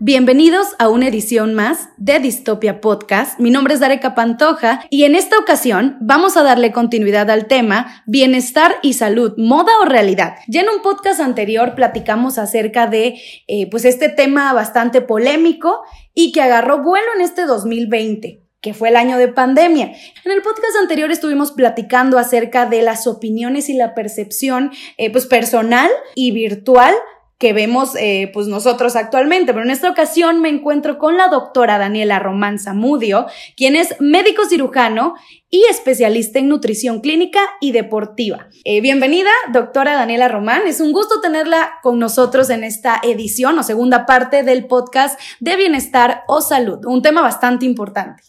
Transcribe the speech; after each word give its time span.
Bienvenidos 0.00 0.76
a 0.78 0.88
una 0.90 1.08
edición 1.08 1.54
más 1.54 1.88
de 1.96 2.20
Distopia 2.20 2.80
Podcast. 2.80 3.40
Mi 3.40 3.50
nombre 3.50 3.74
es 3.74 3.80
Dareca 3.80 4.14
Pantoja 4.14 4.86
y 4.90 5.02
en 5.02 5.16
esta 5.16 5.36
ocasión 5.36 5.96
vamos 6.00 6.36
a 6.36 6.44
darle 6.44 6.70
continuidad 6.70 7.28
al 7.32 7.48
tema 7.48 8.04
bienestar 8.06 8.76
y 8.80 8.92
salud, 8.92 9.34
moda 9.38 9.72
o 9.82 9.86
realidad. 9.86 10.36
Ya 10.46 10.60
en 10.60 10.68
un 10.68 10.82
podcast 10.82 11.18
anterior 11.18 11.74
platicamos 11.74 12.38
acerca 12.38 12.86
de 12.86 13.20
eh, 13.48 13.68
pues 13.72 13.84
este 13.84 14.08
tema 14.08 14.52
bastante 14.52 15.00
polémico 15.00 15.80
y 16.14 16.30
que 16.30 16.42
agarró 16.42 16.80
vuelo 16.80 17.08
en 17.16 17.22
este 17.22 17.44
2020 17.46 18.44
que 18.60 18.74
fue 18.74 18.88
el 18.88 18.96
año 18.96 19.18
de 19.18 19.28
pandemia. 19.28 19.92
En 20.24 20.32
el 20.32 20.42
podcast 20.42 20.76
anterior 20.80 21.10
estuvimos 21.12 21.52
platicando 21.52 22.18
acerca 22.18 22.66
de 22.66 22.82
las 22.82 23.06
opiniones 23.06 23.68
y 23.68 23.74
la 23.74 23.94
percepción 23.94 24.72
eh, 24.96 25.10
pues 25.10 25.26
personal 25.26 25.90
y 26.14 26.32
virtual 26.32 26.94
que 27.38 27.52
vemos 27.52 27.94
eh, 27.96 28.30
pues 28.34 28.48
nosotros 28.48 28.96
actualmente. 28.96 29.52
Pero 29.52 29.64
en 29.64 29.70
esta 29.70 29.88
ocasión 29.88 30.40
me 30.40 30.48
encuentro 30.48 30.98
con 30.98 31.16
la 31.16 31.28
doctora 31.28 31.78
Daniela 31.78 32.18
Román 32.18 32.58
Zamudio, 32.58 33.26
quien 33.56 33.76
es 33.76 33.94
médico 34.00 34.44
cirujano 34.44 35.14
y 35.48 35.64
especialista 35.70 36.40
en 36.40 36.48
nutrición 36.48 37.00
clínica 37.00 37.40
y 37.60 37.72
deportiva. 37.72 38.48
Eh, 38.64 38.80
bienvenida, 38.80 39.30
doctora 39.52 39.94
Daniela 39.94 40.28
Román. 40.28 40.62
Es 40.66 40.80
un 40.80 40.92
gusto 40.92 41.20
tenerla 41.20 41.78
con 41.82 41.98
nosotros 41.98 42.50
en 42.50 42.64
esta 42.64 43.00
edición 43.02 43.58
o 43.58 43.62
segunda 43.62 44.04
parte 44.04 44.42
del 44.42 44.66
podcast 44.66 45.18
de 45.40 45.56
bienestar 45.56 46.22
o 46.26 46.40
salud, 46.40 46.84
un 46.84 47.02
tema 47.02 47.22
bastante 47.22 47.64
importante. 47.64 48.22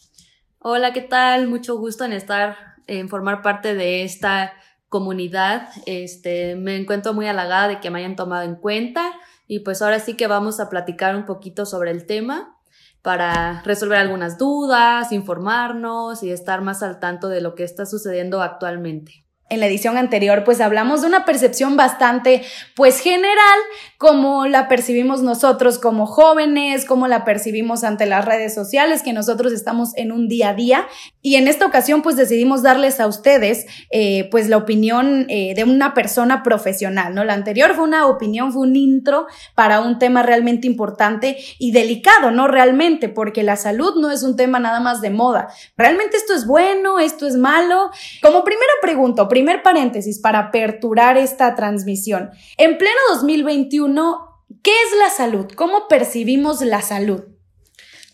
Hola, 0.60 0.94
¿qué 0.94 1.02
tal? 1.02 1.48
Mucho 1.48 1.78
gusto 1.78 2.06
en 2.06 2.14
estar, 2.14 2.56
en 2.86 3.10
formar 3.10 3.42
parte 3.42 3.74
de 3.74 4.04
esta 4.04 4.54
comunidad. 4.90 5.70
Este, 5.86 6.56
me 6.56 6.76
encuentro 6.76 7.14
muy 7.14 7.28
halagada 7.28 7.68
de 7.68 7.80
que 7.80 7.90
me 7.90 8.00
hayan 8.00 8.16
tomado 8.16 8.44
en 8.44 8.56
cuenta 8.56 9.12
y 9.48 9.60
pues 9.60 9.82
ahora 9.82 10.00
sí 10.00 10.16
que 10.16 10.28
vamos 10.28 10.60
a 10.60 10.70
platicar 10.70 11.16
un 11.16 11.26
poquito 11.26 11.66
sobre 11.66 11.92
el 11.92 12.06
tema 12.06 12.58
para 13.02 13.62
resolver 13.62 13.98
algunas 13.98 14.38
dudas, 14.38 15.12
informarnos 15.12 16.22
y 16.24 16.32
estar 16.32 16.62
más 16.62 16.84
al 16.84 17.00
tanto 17.00 17.30
de 17.30 17.42
lo 17.42 17.56
que 17.56 17.64
está 17.64 17.86
sucediendo 17.86 18.42
actualmente 18.42 19.29
en 19.50 19.60
la 19.60 19.68
edición 19.68 19.98
anterior, 19.98 20.44
pues 20.44 20.62
hablamos 20.62 21.02
de 21.02 21.08
una 21.08 21.26
percepción 21.26 21.76
bastante, 21.76 22.44
pues 22.76 23.00
general, 23.00 23.60
como 23.98 24.48
la 24.48 24.68
percibimos 24.68 25.22
nosotros 25.22 25.78
como 25.80 26.06
jóvenes, 26.06 26.86
como 26.86 27.08
la 27.08 27.26
percibimos 27.26 27.84
ante 27.84 28.06
las 28.06 28.26
redes 28.26 28.54
sociales, 28.54 29.04
que 29.04 29.12
nosotros 29.12 29.52
estamos 29.52 29.92
en 29.96 30.12
un 30.12 30.28
día 30.28 30.50
a 30.50 30.54
día. 30.54 30.88
Y 31.22 31.36
en 31.36 31.48
esta 31.48 31.66
ocasión, 31.66 32.02
pues 32.02 32.16
decidimos 32.16 32.64
darles 32.64 33.00
a 33.00 33.08
ustedes, 33.08 33.66
eh, 33.92 34.30
pues 34.32 34.48
la 34.48 34.58
opinión 34.58 35.26
eh, 35.30 35.54
de 35.56 35.64
una 35.64 35.94
persona 35.94 36.44
profesional, 36.44 37.14
¿no? 37.14 37.24
La 37.24 37.34
anterior 37.34 37.74
fue 37.76 37.84
una 37.84 38.08
opinión, 38.08 38.54
fue 38.54 38.62
un 38.62 38.76
intro 38.76 39.28
para 39.56 39.82
un 39.82 40.00
tema 40.00 40.24
realmente 40.24 40.68
importante 40.68 41.38
y 41.58 41.72
delicado, 41.72 42.32
¿no? 42.32 42.48
Realmente, 42.48 43.10
porque 43.10 43.44
la 43.44 43.56
salud 43.56 43.96
no 44.00 44.12
es 44.12 44.24
un 44.24 44.36
tema 44.36 44.60
nada 44.60 44.80
más 44.80 45.02
de 45.02 45.10
moda. 45.10 45.50
Realmente 45.76 46.18
esto 46.18 46.34
es 46.34 46.46
bueno, 46.46 47.00
esto 47.00 47.28
es 47.28 47.36
malo. 47.36 47.90
Como 48.22 48.44
primera 48.44 48.72
pregunta, 48.82 49.24
primer 49.40 49.64
paréntesis 49.64 50.20
para 50.20 50.40
aperturar 50.40 51.18
esta 51.18 51.56
transmisión. 51.56 52.30
En 52.58 52.78
pleno 52.78 53.00
2021, 53.14 54.44
¿qué 54.62 54.72
es 54.72 55.00
la 55.00 55.10
salud? 55.10 55.46
¿Cómo 55.56 55.88
percibimos 55.88 56.60
la 56.60 56.82
salud? 56.82 57.24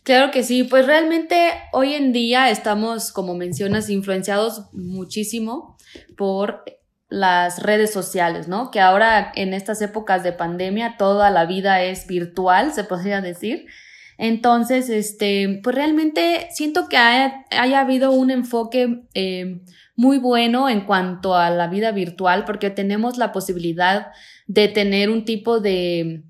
Claro 0.03 0.29
que 0.29 0.43
sí, 0.43 0.65
pues 0.65 0.85
realmente 0.85 1.35
hoy 1.73 1.95
en 1.95 2.13
día 2.13 2.51
estamos, 2.51 3.11
como 3.11 3.33
mencionas, 3.33 3.89
influenciados 3.89 4.67
muchísimo 4.71 5.77
por 6.15 6.63
las 7.09 7.63
redes 7.63 7.91
sociales, 7.91 8.47
¿no? 8.47 8.69
Que 8.69 8.79
ahora 8.79 9.31
en 9.33 9.55
estas 9.55 9.81
épocas 9.81 10.21
de 10.21 10.31
pandemia 10.31 10.95
toda 10.99 11.31
la 11.31 11.47
vida 11.47 11.81
es 11.81 12.05
virtual, 12.05 12.71
se 12.71 12.83
podría 12.83 13.19
decir. 13.21 13.65
Entonces, 14.19 14.89
este, 14.89 15.59
pues 15.63 15.75
realmente 15.75 16.49
siento 16.51 16.87
que 16.87 16.97
haya, 16.97 17.79
habido 17.79 18.11
un 18.11 18.29
enfoque 18.29 19.01
eh, 19.15 19.61
muy 19.95 20.17
bueno 20.17 20.69
en 20.69 20.81
cuanto 20.81 21.35
a 21.35 21.49
la 21.49 21.67
vida 21.67 21.91
virtual 21.91 22.43
porque 22.45 22.69
tenemos 22.69 23.17
la 23.17 23.31
posibilidad 23.31 24.07
de 24.47 24.67
tener 24.67 25.09
un 25.09 25.25
tipo 25.25 25.59
de 25.59 26.23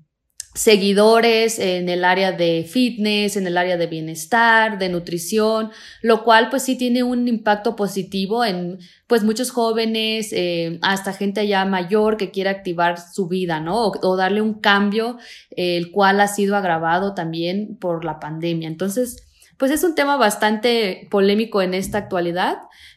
seguidores 0.56 1.58
en 1.58 1.88
el 1.88 2.04
área 2.04 2.32
de 2.32 2.66
fitness, 2.68 3.36
en 3.36 3.46
el 3.46 3.58
área 3.58 3.76
de 3.76 3.86
bienestar, 3.86 4.78
de 4.78 4.88
nutrición, 4.88 5.70
lo 6.00 6.24
cual 6.24 6.48
pues 6.48 6.62
sí 6.62 6.76
tiene 6.76 7.02
un 7.02 7.28
impacto 7.28 7.76
positivo 7.76 8.44
en 8.44 8.78
pues 9.06 9.22
muchos 9.22 9.50
jóvenes, 9.50 10.32
eh, 10.32 10.78
hasta 10.80 11.12
gente 11.12 11.46
ya 11.46 11.64
mayor 11.66 12.16
que 12.16 12.30
quiere 12.30 12.50
activar 12.50 12.98
su 12.98 13.28
vida, 13.28 13.60
¿no? 13.60 13.88
O, 13.88 14.16
darle 14.16 14.40
un 14.40 14.54
cambio, 14.54 15.18
el 15.50 15.90
cual 15.90 16.20
ha 16.20 16.28
sido 16.28 16.56
agravado 16.56 17.12
también 17.12 17.76
por 17.78 18.04
la 18.04 18.18
pandemia. 18.18 18.68
Entonces, 18.68 19.26
pues 19.58 19.70
es 19.70 19.84
un 19.84 19.94
tema 19.94 20.16
bastante 20.16 21.06
polémico 21.10 21.60
en 21.60 21.74
esta 21.74 21.98
actualidad, 21.98 22.56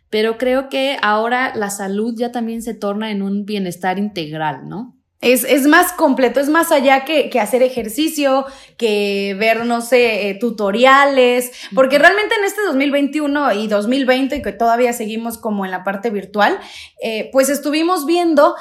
pero 0.10 0.38
creo 0.38 0.70
que 0.70 0.98
ahora 1.02 1.54
la 1.56 1.70
salud 1.70 2.14
ya 2.18 2.32
también 2.32 2.62
se 2.62 2.74
torna 2.74 3.12
en 3.12 3.22
un 3.22 3.46
bienestar 3.46 4.00
integral, 4.00 4.68
¿no? 4.68 4.96
Es, 5.22 5.44
es, 5.44 5.68
más 5.68 5.92
completo, 5.92 6.40
es 6.40 6.48
más 6.48 6.72
allá 6.72 7.04
que, 7.04 7.30
que, 7.30 7.42
hacer 7.42 7.62
ejercicio, 7.62 8.46
que 8.78 9.36
ver, 9.38 9.66
no 9.66 9.82
sé, 9.82 10.30
eh, 10.30 10.36
tutoriales, 10.36 11.52
porque 11.76 12.00
realmente 12.00 12.36
en 12.36 12.46
este 12.46 12.62
2021 12.66 13.52
y 13.52 13.68
2020, 13.68 14.42
que 14.42 14.54
todavía 14.54 14.94
seguimos 14.94 15.38
como 15.38 15.66
en 15.66 15.72
la 15.72 15.84
parte 15.84 16.10
virtual, 16.10 16.58
eh, 17.04 17.30
pues 17.34 17.50
estuvimos 17.50 18.06
viendo 18.06 18.56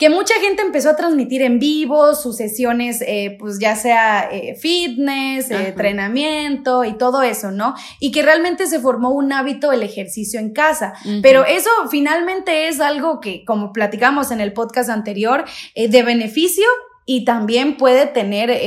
que 0.00 0.08
mucha 0.08 0.32
gente 0.40 0.62
empezó 0.62 0.88
a 0.88 0.96
transmitir 0.96 1.42
en 1.42 1.58
vivo 1.58 2.14
sus 2.14 2.38
sesiones, 2.38 3.02
eh, 3.06 3.36
pues 3.38 3.58
ya 3.58 3.76
sea 3.76 4.30
eh, 4.32 4.54
fitness, 4.54 5.50
eh, 5.50 5.68
entrenamiento 5.68 6.84
y 6.84 6.96
todo 6.96 7.20
eso, 7.20 7.50
¿no? 7.50 7.74
Y 8.00 8.10
que 8.10 8.22
realmente 8.22 8.66
se 8.66 8.80
formó 8.80 9.10
un 9.10 9.30
hábito 9.30 9.72
el 9.72 9.82
ejercicio 9.82 10.40
en 10.40 10.54
casa. 10.54 10.94
Pero 11.20 11.44
eso 11.44 11.68
finalmente 11.90 12.68
es 12.68 12.80
algo 12.80 13.20
que, 13.20 13.44
como 13.44 13.74
platicamos 13.74 14.30
en 14.30 14.40
el 14.40 14.54
podcast 14.54 14.88
anterior, 14.88 15.44
de 15.76 16.02
beneficio 16.02 16.64
y 17.04 17.26
también 17.26 17.76
puede 17.76 18.06
tener 18.06 18.58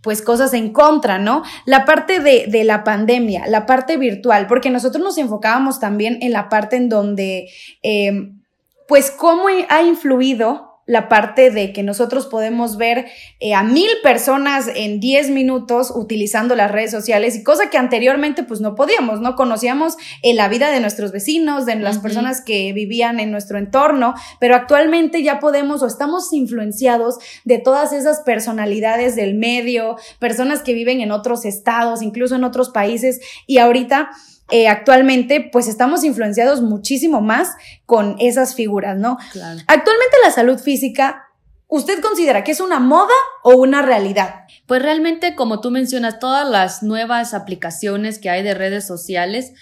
pues 0.00 0.22
cosas 0.22 0.54
en 0.54 0.72
contra, 0.72 1.18
¿no? 1.18 1.42
La 1.64 1.84
parte 1.84 2.20
de, 2.20 2.46
de, 2.46 2.62
la 2.62 2.84
pandemia, 2.84 3.48
la 3.48 3.66
parte 3.66 3.96
virtual, 3.96 4.46
porque 4.46 4.70
nosotros 4.70 5.02
nos 5.02 5.18
enfocábamos 5.18 5.80
también 5.80 6.18
en 6.20 6.32
la 6.32 6.48
parte 6.48 6.76
en 6.76 6.88
donde 6.88 7.48
pues 8.92 9.10
cómo 9.10 9.44
ha 9.70 9.82
influido 9.84 10.82
la 10.84 11.08
parte 11.08 11.50
de 11.50 11.72
que 11.72 11.82
nosotros 11.82 12.26
podemos 12.26 12.76
ver 12.76 13.06
eh, 13.40 13.54
a 13.54 13.62
mil 13.62 13.88
personas 14.02 14.68
en 14.74 15.00
10 15.00 15.30
minutos 15.30 15.90
utilizando 15.96 16.54
las 16.56 16.70
redes 16.70 16.90
sociales 16.90 17.34
y 17.34 17.42
cosa 17.42 17.70
que 17.70 17.78
anteriormente 17.78 18.42
pues 18.42 18.60
no 18.60 18.74
podíamos, 18.74 19.22
no 19.22 19.34
conocíamos 19.34 19.96
en 20.20 20.36
la 20.36 20.46
vida 20.50 20.70
de 20.70 20.80
nuestros 20.80 21.10
vecinos, 21.10 21.64
de 21.64 21.76
las 21.76 22.00
personas 22.00 22.42
que 22.42 22.74
vivían 22.74 23.18
en 23.18 23.30
nuestro 23.30 23.56
entorno, 23.56 24.12
pero 24.38 24.56
actualmente 24.56 25.22
ya 25.22 25.40
podemos 25.40 25.82
o 25.82 25.86
estamos 25.86 26.30
influenciados 26.34 27.16
de 27.46 27.56
todas 27.56 27.94
esas 27.94 28.20
personalidades 28.20 29.16
del 29.16 29.36
medio, 29.36 29.96
personas 30.18 30.60
que 30.60 30.74
viven 30.74 31.00
en 31.00 31.12
otros 31.12 31.46
estados, 31.46 32.02
incluso 32.02 32.34
en 32.34 32.44
otros 32.44 32.68
países 32.68 33.22
y 33.46 33.56
ahorita 33.56 34.10
eh, 34.52 34.68
actualmente 34.68 35.48
pues 35.50 35.66
estamos 35.66 36.04
influenciados 36.04 36.60
muchísimo 36.60 37.22
más 37.22 37.48
con 37.86 38.16
esas 38.18 38.54
figuras, 38.54 38.98
¿no? 38.98 39.16
Actualmente 39.66 40.16
la 40.22 40.30
salud 40.30 40.58
física, 40.58 41.24
¿usted 41.68 42.02
considera 42.02 42.44
que 42.44 42.52
es 42.52 42.60
una 42.60 42.78
moda 42.78 43.14
o 43.42 43.54
una 43.56 43.80
realidad? 43.80 44.44
Pues 44.66 44.82
realmente, 44.82 45.34
como 45.34 45.62
tú 45.62 45.70
mencionas, 45.70 46.18
todas 46.18 46.46
las 46.46 46.82
nuevas 46.82 47.32
aplicaciones 47.32 48.18
que 48.18 48.28
hay 48.28 48.42
de 48.42 48.52
redes 48.52 48.86
sociales, 48.86 49.54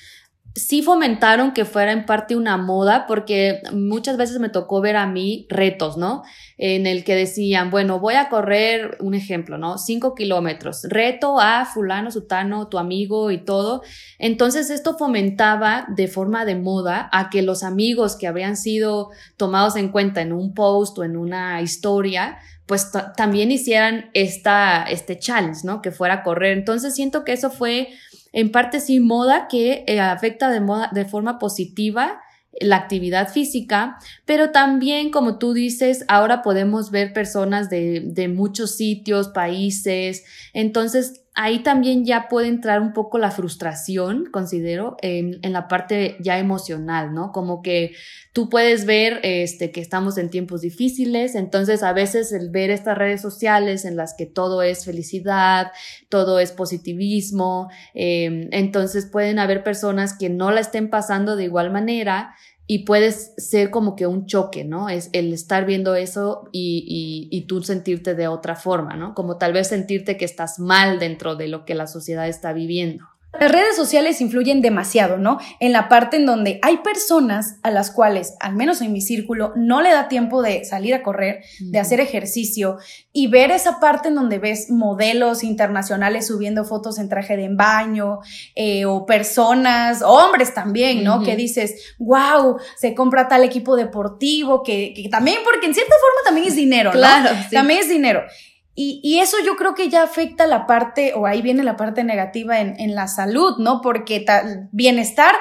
sí 0.54 0.82
fomentaron 0.82 1.52
que 1.52 1.64
fuera 1.64 1.92
en 1.92 2.06
parte 2.06 2.34
una 2.34 2.56
moda, 2.56 3.06
porque 3.06 3.62
muchas 3.72 4.16
veces 4.16 4.40
me 4.40 4.48
tocó 4.48 4.80
ver 4.80 4.96
a 4.96 5.06
mí 5.06 5.46
retos, 5.48 5.96
¿no? 5.96 6.22
En 6.58 6.86
el 6.86 7.04
que 7.04 7.14
decían, 7.14 7.70
bueno, 7.70 8.00
voy 8.00 8.14
a 8.14 8.28
correr, 8.28 8.96
un 9.00 9.14
ejemplo, 9.14 9.58
¿no? 9.58 9.78
Cinco 9.78 10.14
kilómetros, 10.14 10.82
reto 10.88 11.40
a 11.40 11.64
fulano, 11.64 12.10
sutano, 12.10 12.68
tu 12.68 12.78
amigo 12.78 13.30
y 13.30 13.38
todo. 13.38 13.82
Entonces 14.18 14.70
esto 14.70 14.98
fomentaba 14.98 15.86
de 15.88 16.08
forma 16.08 16.44
de 16.44 16.56
moda 16.56 17.08
a 17.12 17.30
que 17.30 17.42
los 17.42 17.62
amigos 17.62 18.16
que 18.16 18.26
habían 18.26 18.56
sido 18.56 19.10
tomados 19.36 19.76
en 19.76 19.90
cuenta 19.90 20.20
en 20.20 20.32
un 20.32 20.52
post 20.52 20.98
o 20.98 21.04
en 21.04 21.16
una 21.16 21.62
historia, 21.62 22.38
pues 22.66 22.90
también 23.16 23.50
hicieran 23.50 24.10
esta, 24.14 24.84
este 24.84 25.18
challenge, 25.18 25.60
¿no? 25.64 25.80
Que 25.82 25.90
fuera 25.90 26.14
a 26.14 26.22
correr. 26.22 26.56
Entonces 26.56 26.94
siento 26.94 27.24
que 27.24 27.32
eso 27.32 27.50
fue 27.50 27.88
en 28.32 28.52
parte 28.52 28.80
sí 28.80 29.00
moda 29.00 29.48
que 29.48 29.84
eh, 29.86 30.00
afecta 30.00 30.50
de, 30.50 30.60
moda, 30.60 30.90
de 30.92 31.04
forma 31.04 31.38
positiva 31.38 32.20
la 32.60 32.76
actividad 32.76 33.28
física, 33.28 33.96
pero 34.24 34.50
también, 34.50 35.10
como 35.10 35.38
tú 35.38 35.52
dices, 35.54 36.04
ahora 36.08 36.42
podemos 36.42 36.90
ver 36.90 37.12
personas 37.12 37.70
de, 37.70 38.02
de 38.04 38.28
muchos 38.28 38.76
sitios, 38.76 39.28
países, 39.28 40.24
entonces 40.52 41.19
ahí 41.34 41.62
también 41.62 42.04
ya 42.04 42.28
puede 42.28 42.48
entrar 42.48 42.80
un 42.80 42.92
poco 42.92 43.18
la 43.18 43.30
frustración, 43.30 44.26
considero, 44.30 44.96
en, 45.00 45.40
la 45.52 45.68
parte 45.68 46.16
ya 46.20 46.38
emocional, 46.38 47.14
¿no? 47.14 47.32
Como 47.32 47.62
que 47.62 47.92
tú 48.32 48.48
puedes 48.48 48.84
ver 48.84 49.20
este, 49.22 49.70
que 49.70 49.80
estamos 49.80 50.18
en 50.18 50.28
tiempos 50.30 50.60
difíciles, 50.60 51.34
entonces 51.34 51.82
a 51.82 51.92
veces 51.92 52.32
el 52.32 52.50
ver 52.50 52.70
estas 52.70 52.98
redes 52.98 53.20
sociales 53.20 53.84
en 53.84 53.96
las 53.96 54.14
que 54.14 54.26
todo 54.26 54.62
es 54.62 54.84
felicidad, 54.84 55.72
todo 56.08 56.40
es 56.40 56.52
positivismo, 56.52 57.68
eh, 57.94 58.48
entonces 58.50 59.06
pueden 59.06 59.38
haber 59.38 59.62
personas 59.62 60.16
que 60.18 60.28
no 60.28 60.50
la 60.50 60.60
estén 60.60 60.90
pasando 60.90 61.36
de 61.36 61.44
igual 61.44 61.70
manera 61.70 62.34
y 62.72 62.84
puedes 62.84 63.34
ser 63.36 63.72
como 63.72 63.96
que 63.96 64.06
un 64.06 64.26
choque, 64.26 64.62
¿no? 64.62 64.88
Es 64.88 65.10
el 65.12 65.32
estar 65.32 65.66
viendo 65.66 65.96
eso 65.96 66.48
y, 66.52 66.84
y, 66.86 67.36
y, 67.36 67.46
tú 67.48 67.64
sentirte 67.64 68.14
de 68.14 68.28
otra 68.28 68.54
forma, 68.54 68.94
¿no? 68.94 69.12
Como 69.12 69.38
tal 69.38 69.52
vez 69.52 69.66
sentirte 69.66 70.16
que 70.16 70.24
estás 70.24 70.60
mal 70.60 71.00
dentro 71.00 71.34
de 71.34 71.48
lo 71.48 71.64
que 71.64 71.74
la 71.74 71.88
sociedad 71.88 72.28
está 72.28 72.52
viviendo. 72.52 73.09
Las 73.38 73.52
redes 73.52 73.76
sociales 73.76 74.20
influyen 74.20 74.60
demasiado, 74.60 75.16
¿no? 75.16 75.38
En 75.60 75.72
la 75.72 75.88
parte 75.88 76.16
en 76.16 76.26
donde 76.26 76.58
hay 76.62 76.78
personas 76.78 77.58
a 77.62 77.70
las 77.70 77.92
cuales, 77.92 78.34
al 78.40 78.56
menos 78.56 78.80
en 78.80 78.92
mi 78.92 79.00
círculo, 79.00 79.52
no 79.54 79.82
le 79.82 79.92
da 79.92 80.08
tiempo 80.08 80.42
de 80.42 80.64
salir 80.64 80.94
a 80.94 81.04
correr, 81.04 81.44
de 81.60 81.78
hacer 81.78 82.00
ejercicio 82.00 82.78
y 83.12 83.28
ver 83.28 83.52
esa 83.52 83.78
parte 83.78 84.08
en 84.08 84.16
donde 84.16 84.38
ves 84.38 84.68
modelos 84.70 85.44
internacionales 85.44 86.26
subiendo 86.26 86.64
fotos 86.64 86.98
en 86.98 87.08
traje 87.08 87.36
de 87.36 87.48
baño 87.50 88.18
eh, 88.56 88.84
o 88.84 89.06
personas, 89.06 90.02
hombres 90.02 90.52
también, 90.52 91.04
¿no? 91.04 91.22
Que 91.22 91.36
dices, 91.36 91.94
wow, 91.98 92.58
se 92.76 92.94
compra 92.96 93.28
tal 93.28 93.44
equipo 93.44 93.76
deportivo, 93.76 94.64
que, 94.64 94.92
que, 94.94 95.08
también, 95.08 95.38
porque 95.44 95.66
en 95.66 95.74
cierta 95.74 95.94
forma 95.94 96.24
también 96.24 96.48
es 96.48 96.56
dinero, 96.56 96.90
¿no? 96.90 96.98
Claro, 96.98 97.30
sí. 97.48 97.54
También 97.54 97.80
es 97.80 97.88
dinero. 97.88 98.22
Y, 98.82 98.98
y, 99.02 99.18
eso 99.18 99.36
yo 99.44 99.56
creo 99.56 99.74
que 99.74 99.90
ya 99.90 100.02
afecta 100.02 100.46
la 100.46 100.66
parte, 100.66 101.12
o 101.14 101.26
ahí 101.26 101.42
viene 101.42 101.62
la 101.62 101.76
parte 101.76 102.02
negativa 102.02 102.60
en, 102.60 102.80
en 102.80 102.94
la 102.94 103.08
salud, 103.08 103.58
¿no? 103.58 103.82
Porque 103.82 104.24
bienestar 104.72 105.34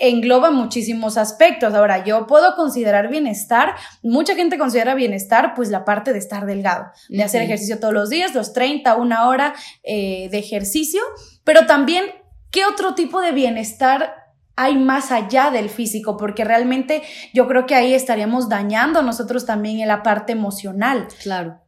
engloba 0.00 0.50
muchísimos 0.50 1.18
aspectos. 1.18 1.74
Ahora, 1.74 2.02
yo 2.02 2.26
puedo 2.26 2.56
considerar 2.56 3.10
bienestar, 3.10 3.74
mucha 4.02 4.34
gente 4.34 4.56
considera 4.56 4.94
bienestar, 4.94 5.52
pues 5.54 5.68
la 5.68 5.84
parte 5.84 6.14
de 6.14 6.18
estar 6.18 6.46
delgado, 6.46 6.86
de 7.10 7.22
hacer 7.22 7.42
ejercicio 7.42 7.78
todos 7.78 7.92
los 7.92 8.08
días, 8.08 8.34
los 8.34 8.54
30, 8.54 8.96
una 8.96 9.28
hora 9.28 9.54
eh, 9.82 10.30
de 10.30 10.38
ejercicio, 10.38 11.02
pero 11.44 11.66
también, 11.66 12.06
¿qué 12.50 12.64
otro 12.64 12.94
tipo 12.94 13.20
de 13.20 13.32
bienestar 13.32 14.14
hay 14.56 14.76
más 14.76 15.12
allá 15.12 15.50
del 15.50 15.68
físico, 15.68 16.16
porque 16.16 16.42
realmente 16.42 17.02
yo 17.34 17.46
creo 17.46 17.66
que 17.66 17.74
ahí 17.74 17.92
estaríamos 17.92 18.48
dañando 18.48 19.02
nosotros 19.02 19.44
también 19.44 19.78
en 19.78 19.88
la 19.88 20.02
parte 20.02 20.32
emocional. 20.32 21.06
Claro. 21.22 21.60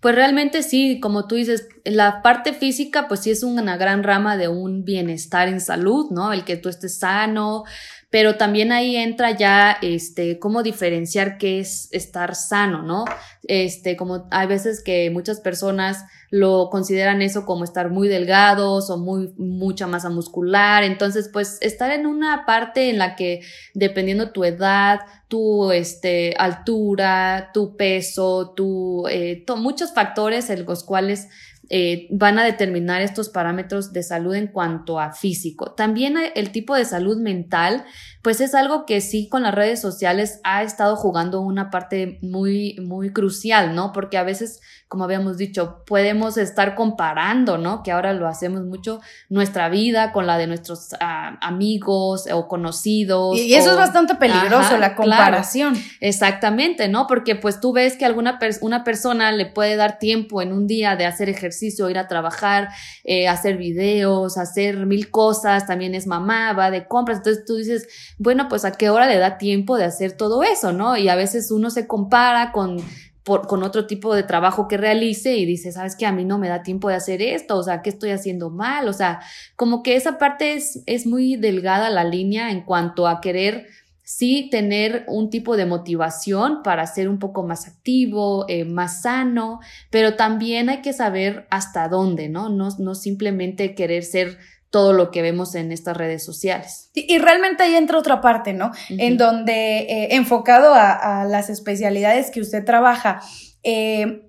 Pues 0.00 0.14
realmente 0.14 0.62
sí, 0.62 0.98
como 1.00 1.26
tú 1.26 1.34
dices, 1.34 1.68
la 1.84 2.22
parte 2.22 2.52
física 2.52 3.06
pues 3.08 3.20
sí 3.20 3.30
es 3.30 3.42
una 3.42 3.76
gran 3.76 4.02
rama 4.02 4.36
de 4.36 4.48
un 4.48 4.84
bienestar 4.84 5.48
en 5.48 5.60
salud, 5.60 6.10
¿no? 6.10 6.32
El 6.32 6.44
que 6.44 6.56
tú 6.56 6.68
estés 6.68 6.98
sano, 6.98 7.64
pero 8.10 8.36
también 8.36 8.72
ahí 8.72 8.96
entra 8.96 9.30
ya, 9.30 9.76
este, 9.82 10.40
cómo 10.40 10.64
diferenciar 10.64 11.38
qué 11.38 11.60
es 11.60 11.88
estar 11.92 12.34
sano, 12.34 12.82
¿no? 12.82 13.04
Este, 13.44 13.96
como 13.96 14.26
hay 14.32 14.48
veces 14.48 14.82
que 14.82 15.10
muchas 15.10 15.40
personas 15.40 16.04
lo 16.30 16.70
consideran 16.70 17.22
eso 17.22 17.44
como 17.44 17.64
estar 17.64 17.90
muy 17.90 18.08
delgados 18.08 18.90
o 18.90 18.98
muy, 18.98 19.32
mucha 19.36 19.86
masa 19.86 20.10
muscular, 20.10 20.82
entonces 20.84 21.30
pues 21.32 21.58
estar 21.60 21.90
en 21.92 22.06
una 22.06 22.44
parte 22.46 22.90
en 22.90 22.98
la 22.98 23.14
que 23.14 23.42
dependiendo 23.74 24.30
tu 24.30 24.44
edad, 24.44 25.00
tu 25.28 25.70
este, 25.70 26.34
altura, 26.36 27.50
tu 27.54 27.76
peso, 27.76 28.52
tu, 28.56 29.06
eh, 29.08 29.44
muchos 29.56 29.92
factores 29.92 30.50
en 30.50 30.64
los 30.66 30.82
cuales 30.82 31.28
eh, 31.72 32.08
van 32.10 32.36
a 32.38 32.44
determinar 32.44 33.00
estos 33.00 33.28
parámetros 33.28 33.92
de 33.92 34.02
salud 34.02 34.34
en 34.34 34.48
cuanto 34.48 34.98
a 34.98 35.12
físico. 35.12 35.72
También 35.72 36.16
el 36.34 36.50
tipo 36.50 36.74
de 36.74 36.84
salud 36.84 37.20
mental, 37.20 37.84
pues 38.22 38.40
es 38.40 38.54
algo 38.54 38.86
que 38.86 39.00
sí 39.00 39.28
con 39.28 39.42
las 39.42 39.54
redes 39.54 39.80
sociales 39.80 40.40
ha 40.44 40.62
estado 40.62 40.96
jugando 40.96 41.40
una 41.40 41.70
parte 41.70 42.18
muy, 42.22 42.76
muy 42.80 43.12
crucial, 43.12 43.74
¿no? 43.74 43.92
Porque 43.92 44.16
a 44.16 44.22
veces, 44.22 44.60
como 44.88 45.04
habíamos 45.04 45.36
dicho, 45.36 45.82
podemos 45.86 46.36
estar 46.36 46.74
comparando, 46.74 47.58
¿no? 47.58 47.82
Que 47.82 47.92
ahora 47.92 48.12
lo 48.12 48.26
hacemos 48.26 48.62
mucho, 48.62 49.00
nuestra 49.28 49.68
vida 49.68 50.12
con 50.12 50.26
la 50.26 50.38
de 50.38 50.46
nuestros 50.46 50.92
uh, 50.94 51.36
amigos 51.40 52.28
o 52.32 52.48
conocidos. 52.48 53.36
Y, 53.36 53.42
y 53.42 53.54
eso 53.54 53.70
o, 53.70 53.72
es 53.72 53.78
bastante 53.78 54.14
peligroso, 54.14 54.56
ajá, 54.56 54.78
la 54.78 54.94
comparación. 54.94 55.74
Claro, 55.74 55.88
exactamente, 56.00 56.88
¿no? 56.88 57.06
Porque 57.06 57.36
pues 57.36 57.60
tú 57.60 57.72
ves 57.72 57.96
que 57.96 58.04
alguna 58.04 58.38
per 58.38 58.50
una 58.62 58.82
persona 58.84 59.30
le 59.32 59.46
puede 59.46 59.76
dar 59.76 59.98
tiempo 59.98 60.42
en 60.42 60.52
un 60.52 60.66
día 60.66 60.96
de 60.96 61.06
hacer 61.06 61.28
ejercicio 61.28 61.50
ejercicio, 61.50 61.90
ir 61.90 61.98
a 61.98 62.06
trabajar, 62.06 62.68
eh, 63.04 63.28
hacer 63.28 63.56
videos, 63.56 64.38
hacer 64.38 64.86
mil 64.86 65.10
cosas, 65.10 65.66
también 65.66 65.94
es 65.94 66.06
mamá, 66.06 66.52
va 66.52 66.70
de 66.70 66.86
compras, 66.86 67.18
entonces 67.18 67.44
tú 67.44 67.56
dices, 67.56 67.88
bueno, 68.20 68.48
pues 68.50 68.66
a 68.66 68.72
qué 68.72 68.90
hora 68.90 69.06
le 69.06 69.16
da 69.16 69.38
tiempo 69.38 69.78
de 69.78 69.84
hacer 69.84 70.12
todo 70.12 70.42
eso, 70.42 70.74
¿no? 70.74 70.98
Y 70.98 71.08
a 71.08 71.14
veces 71.14 71.50
uno 71.50 71.70
se 71.70 71.86
compara 71.86 72.52
con 72.52 72.76
por, 73.24 73.46
con 73.46 73.62
otro 73.62 73.86
tipo 73.86 74.14
de 74.14 74.22
trabajo 74.22 74.68
que 74.68 74.76
realice 74.76 75.36
y 75.36 75.46
dice, 75.46 75.72
sabes 75.72 75.96
que 75.96 76.04
a 76.04 76.12
mí 76.12 76.26
no 76.26 76.38
me 76.38 76.48
da 76.48 76.62
tiempo 76.62 76.90
de 76.90 76.96
hacer 76.96 77.22
esto, 77.22 77.56
o 77.56 77.62
sea, 77.62 77.80
¿qué 77.80 77.88
estoy 77.88 78.10
haciendo 78.10 78.50
mal? 78.50 78.88
O 78.88 78.92
sea, 78.92 79.20
como 79.56 79.82
que 79.82 79.96
esa 79.96 80.18
parte 80.18 80.52
es, 80.52 80.82
es 80.84 81.06
muy 81.06 81.36
delgada 81.36 81.88
la 81.88 82.04
línea 82.04 82.50
en 82.50 82.60
cuanto 82.62 83.08
a 83.08 83.22
querer 83.22 83.68
sí 84.02 84.48
tener 84.50 85.04
un 85.06 85.30
tipo 85.30 85.56
de 85.56 85.64
motivación 85.64 86.62
para 86.62 86.86
ser 86.86 87.08
un 87.08 87.18
poco 87.18 87.42
más 87.42 87.66
activo, 87.66 88.44
eh, 88.48 88.66
más 88.66 89.02
sano, 89.02 89.60
pero 89.90 90.16
también 90.16 90.68
hay 90.68 90.82
que 90.82 90.92
saber 90.92 91.46
hasta 91.48 91.88
dónde, 91.88 92.28
¿no? 92.28 92.50
No, 92.50 92.68
no 92.78 92.94
simplemente 92.94 93.74
querer 93.74 94.02
ser 94.02 94.36
todo 94.70 94.92
lo 94.92 95.10
que 95.10 95.20
vemos 95.20 95.54
en 95.54 95.72
estas 95.72 95.96
redes 95.96 96.24
sociales. 96.24 96.90
Y, 96.94 97.12
y 97.12 97.18
realmente 97.18 97.64
ahí 97.64 97.74
entra 97.74 97.98
otra 97.98 98.20
parte, 98.20 98.52
¿no? 98.52 98.66
Uh 98.66 98.70
-huh. 98.70 98.96
En 99.00 99.16
donde, 99.16 99.80
eh, 99.80 100.14
enfocado 100.14 100.74
a, 100.74 101.22
a, 101.22 101.24
las 101.24 101.50
especialidades 101.50 102.30
que 102.30 102.40
usted 102.40 102.64
trabaja, 102.64 103.20
eh, 103.62 104.22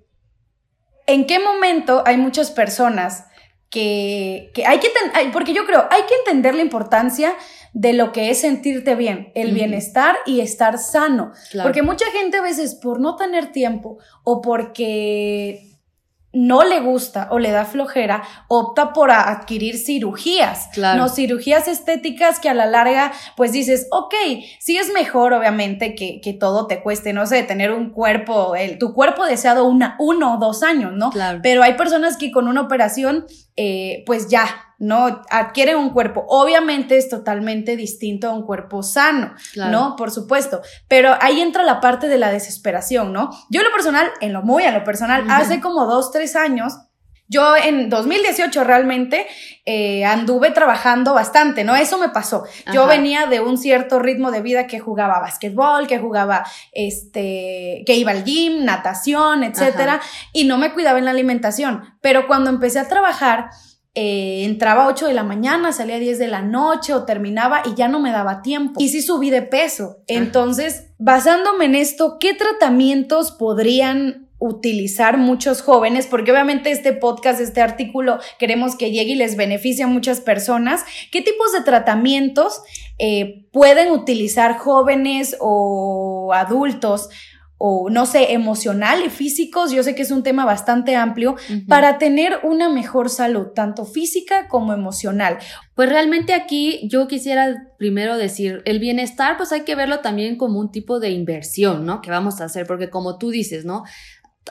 ¿en 1.06 1.26
qué 1.26 1.38
momento 1.38 2.02
hay 2.04 2.16
muchas 2.16 2.50
personas 2.50 3.24
que, 3.70 4.50
que 4.54 4.66
hay 4.66 4.80
que, 4.80 4.88
porque 5.32 5.54
yo 5.54 5.64
creo, 5.64 5.86
hay 5.90 6.02
que 6.02 6.14
entender 6.26 6.54
la 6.54 6.60
importancia 6.60 7.32
de 7.72 7.94
lo 7.94 8.12
que 8.12 8.30
es 8.30 8.40
sentirte 8.40 8.94
bien, 8.96 9.32
el 9.34 9.48
uh 9.48 9.50
-huh. 9.50 9.54
bienestar 9.54 10.16
y 10.26 10.40
estar 10.40 10.76
sano. 10.76 11.32
Claro. 11.50 11.68
Porque 11.68 11.82
mucha 11.82 12.04
gente 12.10 12.36
a 12.36 12.42
veces 12.42 12.74
por 12.74 13.00
no 13.00 13.16
tener 13.16 13.50
tiempo 13.50 13.96
o 14.24 14.42
porque 14.42 15.71
no 16.32 16.64
le 16.64 16.80
gusta 16.80 17.28
o 17.30 17.38
le 17.38 17.50
da 17.50 17.64
flojera, 17.64 18.22
opta 18.48 18.92
por 18.92 19.10
adquirir 19.10 19.76
cirugías, 19.76 20.68
claro. 20.72 20.98
no 20.98 21.08
cirugías 21.08 21.68
estéticas 21.68 22.40
que 22.40 22.48
a 22.48 22.54
la 22.54 22.66
larga, 22.66 23.12
pues 23.36 23.52
dices, 23.52 23.86
ok, 23.90 24.14
sí 24.58 24.78
es 24.78 24.92
mejor, 24.92 25.32
obviamente, 25.34 25.94
que, 25.94 26.20
que 26.20 26.32
todo 26.32 26.66
te 26.66 26.82
cueste, 26.82 27.12
no 27.12 27.26
sé, 27.26 27.42
tener 27.42 27.72
un 27.72 27.90
cuerpo, 27.90 28.56
el, 28.56 28.78
tu 28.78 28.94
cuerpo 28.94 29.24
deseado 29.24 29.64
una, 29.64 29.96
uno 29.98 30.34
o 30.34 30.38
dos 30.38 30.62
años, 30.62 30.92
¿no? 30.94 31.10
Claro. 31.10 31.40
Pero 31.42 31.62
hay 31.62 31.74
personas 31.74 32.16
que 32.16 32.32
con 32.32 32.48
una 32.48 32.62
operación, 32.62 33.26
eh, 33.56 34.02
pues 34.06 34.28
ya, 34.28 34.71
¿no? 34.82 35.22
Adquieren 35.30 35.76
un 35.76 35.90
cuerpo. 35.90 36.24
Obviamente 36.26 36.98
es 36.98 37.08
totalmente 37.08 37.76
distinto 37.76 38.28
a 38.28 38.32
un 38.32 38.44
cuerpo 38.44 38.82
sano, 38.82 39.32
claro. 39.52 39.70
¿no? 39.70 39.96
Por 39.96 40.10
supuesto. 40.10 40.60
Pero 40.88 41.16
ahí 41.20 41.40
entra 41.40 41.62
la 41.62 41.80
parte 41.80 42.08
de 42.08 42.18
la 42.18 42.32
desesperación, 42.32 43.12
¿no? 43.12 43.30
Yo 43.48 43.60
en 43.60 43.66
lo 43.66 43.72
personal, 43.72 44.10
en 44.20 44.32
lo 44.32 44.42
muy 44.42 44.64
a 44.64 44.72
lo 44.72 44.82
personal, 44.82 45.22
uh 45.22 45.28
-huh. 45.28 45.40
hace 45.40 45.60
como 45.60 45.86
dos, 45.86 46.10
tres 46.10 46.34
años, 46.34 46.74
yo 47.28 47.54
en 47.56 47.88
2018 47.88 48.64
realmente 48.64 49.26
eh, 49.64 50.04
anduve 50.04 50.50
trabajando 50.50 51.14
bastante, 51.14 51.62
¿no? 51.62 51.76
Eso 51.76 51.96
me 51.98 52.08
pasó. 52.08 52.42
Ajá. 52.66 52.74
Yo 52.74 52.88
venía 52.88 53.26
de 53.26 53.38
un 53.40 53.58
cierto 53.58 54.00
ritmo 54.00 54.32
de 54.32 54.42
vida 54.42 54.66
que 54.66 54.80
jugaba 54.80 55.20
básquetbol, 55.20 55.86
que 55.86 56.00
jugaba, 56.00 56.44
este, 56.72 57.84
que 57.86 57.94
iba 57.94 58.10
al 58.10 58.24
gym, 58.24 58.64
natación, 58.64 59.44
etcétera, 59.44 59.94
Ajá. 59.94 60.06
y 60.32 60.44
no 60.44 60.58
me 60.58 60.72
cuidaba 60.72 60.98
en 60.98 61.04
la 61.04 61.12
alimentación. 61.12 61.84
Pero 62.00 62.26
cuando 62.26 62.50
empecé 62.50 62.80
a 62.80 62.88
trabajar, 62.88 63.50
eh, 63.94 64.44
entraba 64.44 64.84
a 64.84 64.88
8 64.88 65.06
de 65.06 65.14
la 65.14 65.22
mañana, 65.22 65.72
salía 65.72 65.96
a 65.96 66.00
10 66.00 66.18
de 66.18 66.28
la 66.28 66.42
noche 66.42 66.94
o 66.94 67.04
terminaba 67.04 67.62
y 67.64 67.74
ya 67.74 67.88
no 67.88 68.00
me 68.00 68.10
daba 68.10 68.42
tiempo. 68.42 68.80
Y 68.80 68.88
sí 68.88 69.02
subí 69.02 69.30
de 69.30 69.42
peso. 69.42 69.98
Entonces, 70.06 70.88
basándome 70.98 71.66
en 71.66 71.74
esto, 71.74 72.16
¿qué 72.18 72.34
tratamientos 72.34 73.32
podrían 73.32 74.28
utilizar 74.42 75.18
muchos 75.18 75.62
jóvenes, 75.62 76.08
porque 76.08 76.32
obviamente 76.32 76.72
este 76.72 76.92
podcast, 76.92 77.40
este 77.40 77.60
artículo, 77.60 78.18
queremos 78.40 78.74
que 78.74 78.90
llegue 78.90 79.12
y 79.12 79.14
les 79.14 79.36
beneficie 79.36 79.84
a 79.84 79.86
muchas 79.86 80.20
personas. 80.20 80.84
¿Qué 81.12 81.22
tipos 81.22 81.52
de 81.52 81.60
tratamientos 81.60 82.60
eh, 82.98 83.46
pueden 83.52 83.92
utilizar 83.92 84.58
jóvenes 84.58 85.36
o 85.38 86.32
adultos? 86.34 87.08
O 87.64 87.90
no 87.90 88.06
sé, 88.06 88.32
emocional 88.32 89.04
y 89.06 89.08
físicos, 89.08 89.70
yo 89.70 89.84
sé 89.84 89.94
que 89.94 90.02
es 90.02 90.10
un 90.10 90.24
tema 90.24 90.44
bastante 90.44 90.96
amplio, 90.96 91.34
uh 91.34 91.34
-huh. 91.36 91.66
para 91.68 91.96
tener 91.96 92.40
una 92.42 92.68
mejor 92.68 93.08
salud, 93.08 93.52
tanto 93.54 93.84
física 93.84 94.48
como 94.48 94.72
emocional. 94.72 95.38
Pues 95.76 95.88
realmente 95.88 96.34
aquí 96.34 96.88
yo 96.88 97.06
quisiera 97.06 97.68
primero 97.78 98.16
decir, 98.16 98.62
el 98.64 98.80
bienestar 98.80 99.36
pues 99.36 99.52
hay 99.52 99.60
que 99.60 99.76
verlo 99.76 100.00
también 100.00 100.38
como 100.38 100.58
un 100.58 100.72
tipo 100.72 100.98
de 100.98 101.10
inversión, 101.10 101.86
¿no? 101.86 102.00
Que 102.00 102.10
vamos 102.10 102.40
a 102.40 102.46
hacer, 102.46 102.66
porque 102.66 102.90
como 102.90 103.16
tú 103.16 103.30
dices, 103.30 103.64
¿no? 103.64 103.84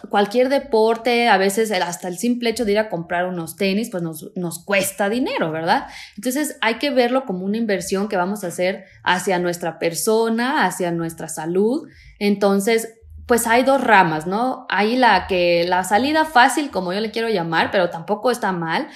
cualquier 0.10 0.48
deporte, 0.48 1.28
a 1.28 1.38
veces 1.38 1.70
hasta 1.70 2.08
el 2.08 2.18
simple 2.18 2.50
hecho 2.50 2.64
de 2.64 2.72
ir 2.72 2.80
a 2.80 2.90
comprar 2.90 3.26
unos 3.26 3.58
tenis, 3.58 3.90
pues 3.90 4.02
nos, 4.02 4.32
nos, 4.36 4.64
cuesta 4.64 5.10
dinero, 5.10 5.52
¿verdad? 5.52 5.88
Entonces 6.16 6.58
hay 6.62 6.76
que 6.76 6.92
verlo 6.92 7.26
como 7.26 7.44
una 7.44 7.58
inversión 7.58 8.08
que 8.08 8.16
vamos 8.16 8.46
a 8.46 8.48
hacer 8.48 8.86
hacia 9.04 9.38
nuestra 9.38 9.80
persona, 9.80 10.66
hacia 10.66 10.92
nuestra 10.92 11.28
salud. 11.28 11.90
Entonces, 12.20 13.01
pues 13.26 13.48
hay 13.48 13.64
dos 13.64 13.82
ramas, 13.82 14.28
¿no? 14.28 14.66
Hay 14.70 14.96
la 14.98 15.28
que, 15.28 15.66
la 15.68 15.84
salida 15.84 16.26
fácil, 16.26 16.72
como 16.72 16.94
yo 16.94 17.00
le 17.00 17.12
quiero 17.12 17.30
llamar, 17.30 17.72
pero 17.72 17.90
tampoco 17.90 18.32
está 18.32 18.52
mal, 18.52 18.88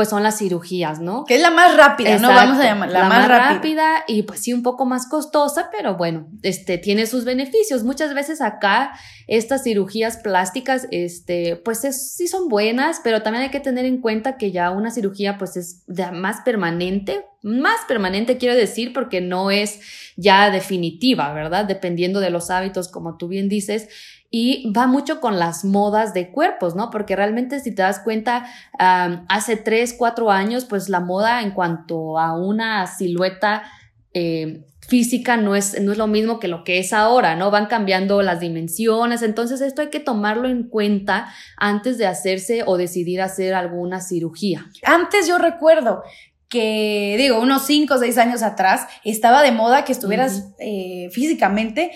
pues 0.00 0.08
son 0.08 0.22
las 0.22 0.38
cirugías, 0.38 0.98
¿no? 0.98 1.26
Que 1.26 1.34
es 1.34 1.42
la 1.42 1.50
más 1.50 1.76
rápida, 1.76 2.16
¿no? 2.16 2.28
Vamos 2.28 2.58
a 2.58 2.64
llamar 2.64 2.90
la, 2.90 3.06
más, 3.06 3.28
rápida. 3.28 4.02
y 4.08 4.22
pues 4.22 4.40
sí 4.40 4.54
un 4.54 4.62
poco 4.62 4.86
más 4.86 5.06
costosa, 5.06 5.68
pero 5.70 5.98
bueno, 5.98 6.26
este 6.42 6.78
tiene 6.78 7.04
sus 7.04 7.26
beneficios. 7.26 7.84
Muchas 7.84 8.14
veces 8.14 8.40
acá 8.40 8.92
estas 9.26 9.62
cirugías 9.62 10.16
plásticas, 10.16 10.88
este, 10.90 11.56
pues 11.56 11.80
sí 11.80 12.28
son 12.28 12.48
buenas, 12.48 13.02
pero 13.04 13.20
también 13.20 13.44
hay 13.44 13.50
que 13.50 13.60
tener 13.60 13.84
en 13.84 14.00
cuenta 14.00 14.38
que 14.38 14.52
ya 14.52 14.70
una 14.70 14.90
cirugía 14.90 15.36
pues 15.36 15.58
es 15.58 15.84
más 16.14 16.40
permanente, 16.46 17.26
más 17.42 17.80
permanente 17.86 18.38
quiero 18.38 18.54
decir 18.54 18.94
porque 18.94 19.20
no 19.20 19.50
es 19.50 19.80
ya 20.16 20.50
definitiva, 20.50 21.30
¿verdad? 21.34 21.66
Dependiendo 21.66 22.20
de 22.20 22.30
los 22.30 22.48
hábitos, 22.48 22.88
como 22.88 23.18
tú 23.18 23.28
bien 23.28 23.50
dices 23.50 23.90
y 24.30 24.72
va 24.72 24.86
mucho 24.86 25.20
con 25.20 25.38
las 25.40 25.64
modas 25.64 26.14
de 26.14 26.30
cuerpos, 26.30 26.76
¿no? 26.76 26.90
Porque 26.90 27.16
realmente 27.16 27.58
si 27.58 27.74
te 27.74 27.82
das 27.82 27.98
cuenta, 27.98 28.46
hace 28.78 29.56
tres, 29.56 29.92
cuatro 29.92 30.30
años, 30.30 30.64
pues 30.64 30.88
la 30.88 31.00
moda 31.00 31.42
en 31.42 31.50
cuanto 31.50 32.16
a 32.18 32.36
una 32.36 32.86
silueta 32.86 33.64
eh, 34.14 34.64
física 34.86 35.36
no 35.36 35.56
es, 35.56 35.80
no 35.80 35.92
es 35.92 35.98
lo 35.98 36.06
mismo 36.06 36.38
que 36.38 36.46
lo 36.46 36.62
que 36.62 36.78
es 36.78 36.92
ahora, 36.92 37.34
¿no? 37.34 37.50
Van 37.50 37.66
cambiando 37.66 38.22
las 38.22 38.38
dimensiones, 38.38 39.22
entonces 39.22 39.60
esto 39.60 39.82
hay 39.82 39.88
que 39.88 40.00
tomarlo 40.00 40.48
en 40.48 40.68
cuenta 40.68 41.32
antes 41.56 41.98
de 41.98 42.06
hacerse 42.06 42.62
o 42.66 42.76
decidir 42.76 43.20
hacer 43.20 43.54
alguna 43.54 44.00
cirugía. 44.00 44.66
Antes 44.84 45.26
yo 45.26 45.38
recuerdo 45.38 46.04
que, 46.48 47.14
digo, 47.18 47.40
unos 47.40 47.66
cinco 47.66 47.94
o 47.94 47.98
seis 47.98 48.18
años 48.18 48.42
atrás, 48.42 48.86
estaba 49.04 49.42
de 49.42 49.52
moda 49.52 49.84
que 49.84 49.92
estuvieras 49.92 50.52
eh, 50.58 51.08
físicamente 51.12 51.92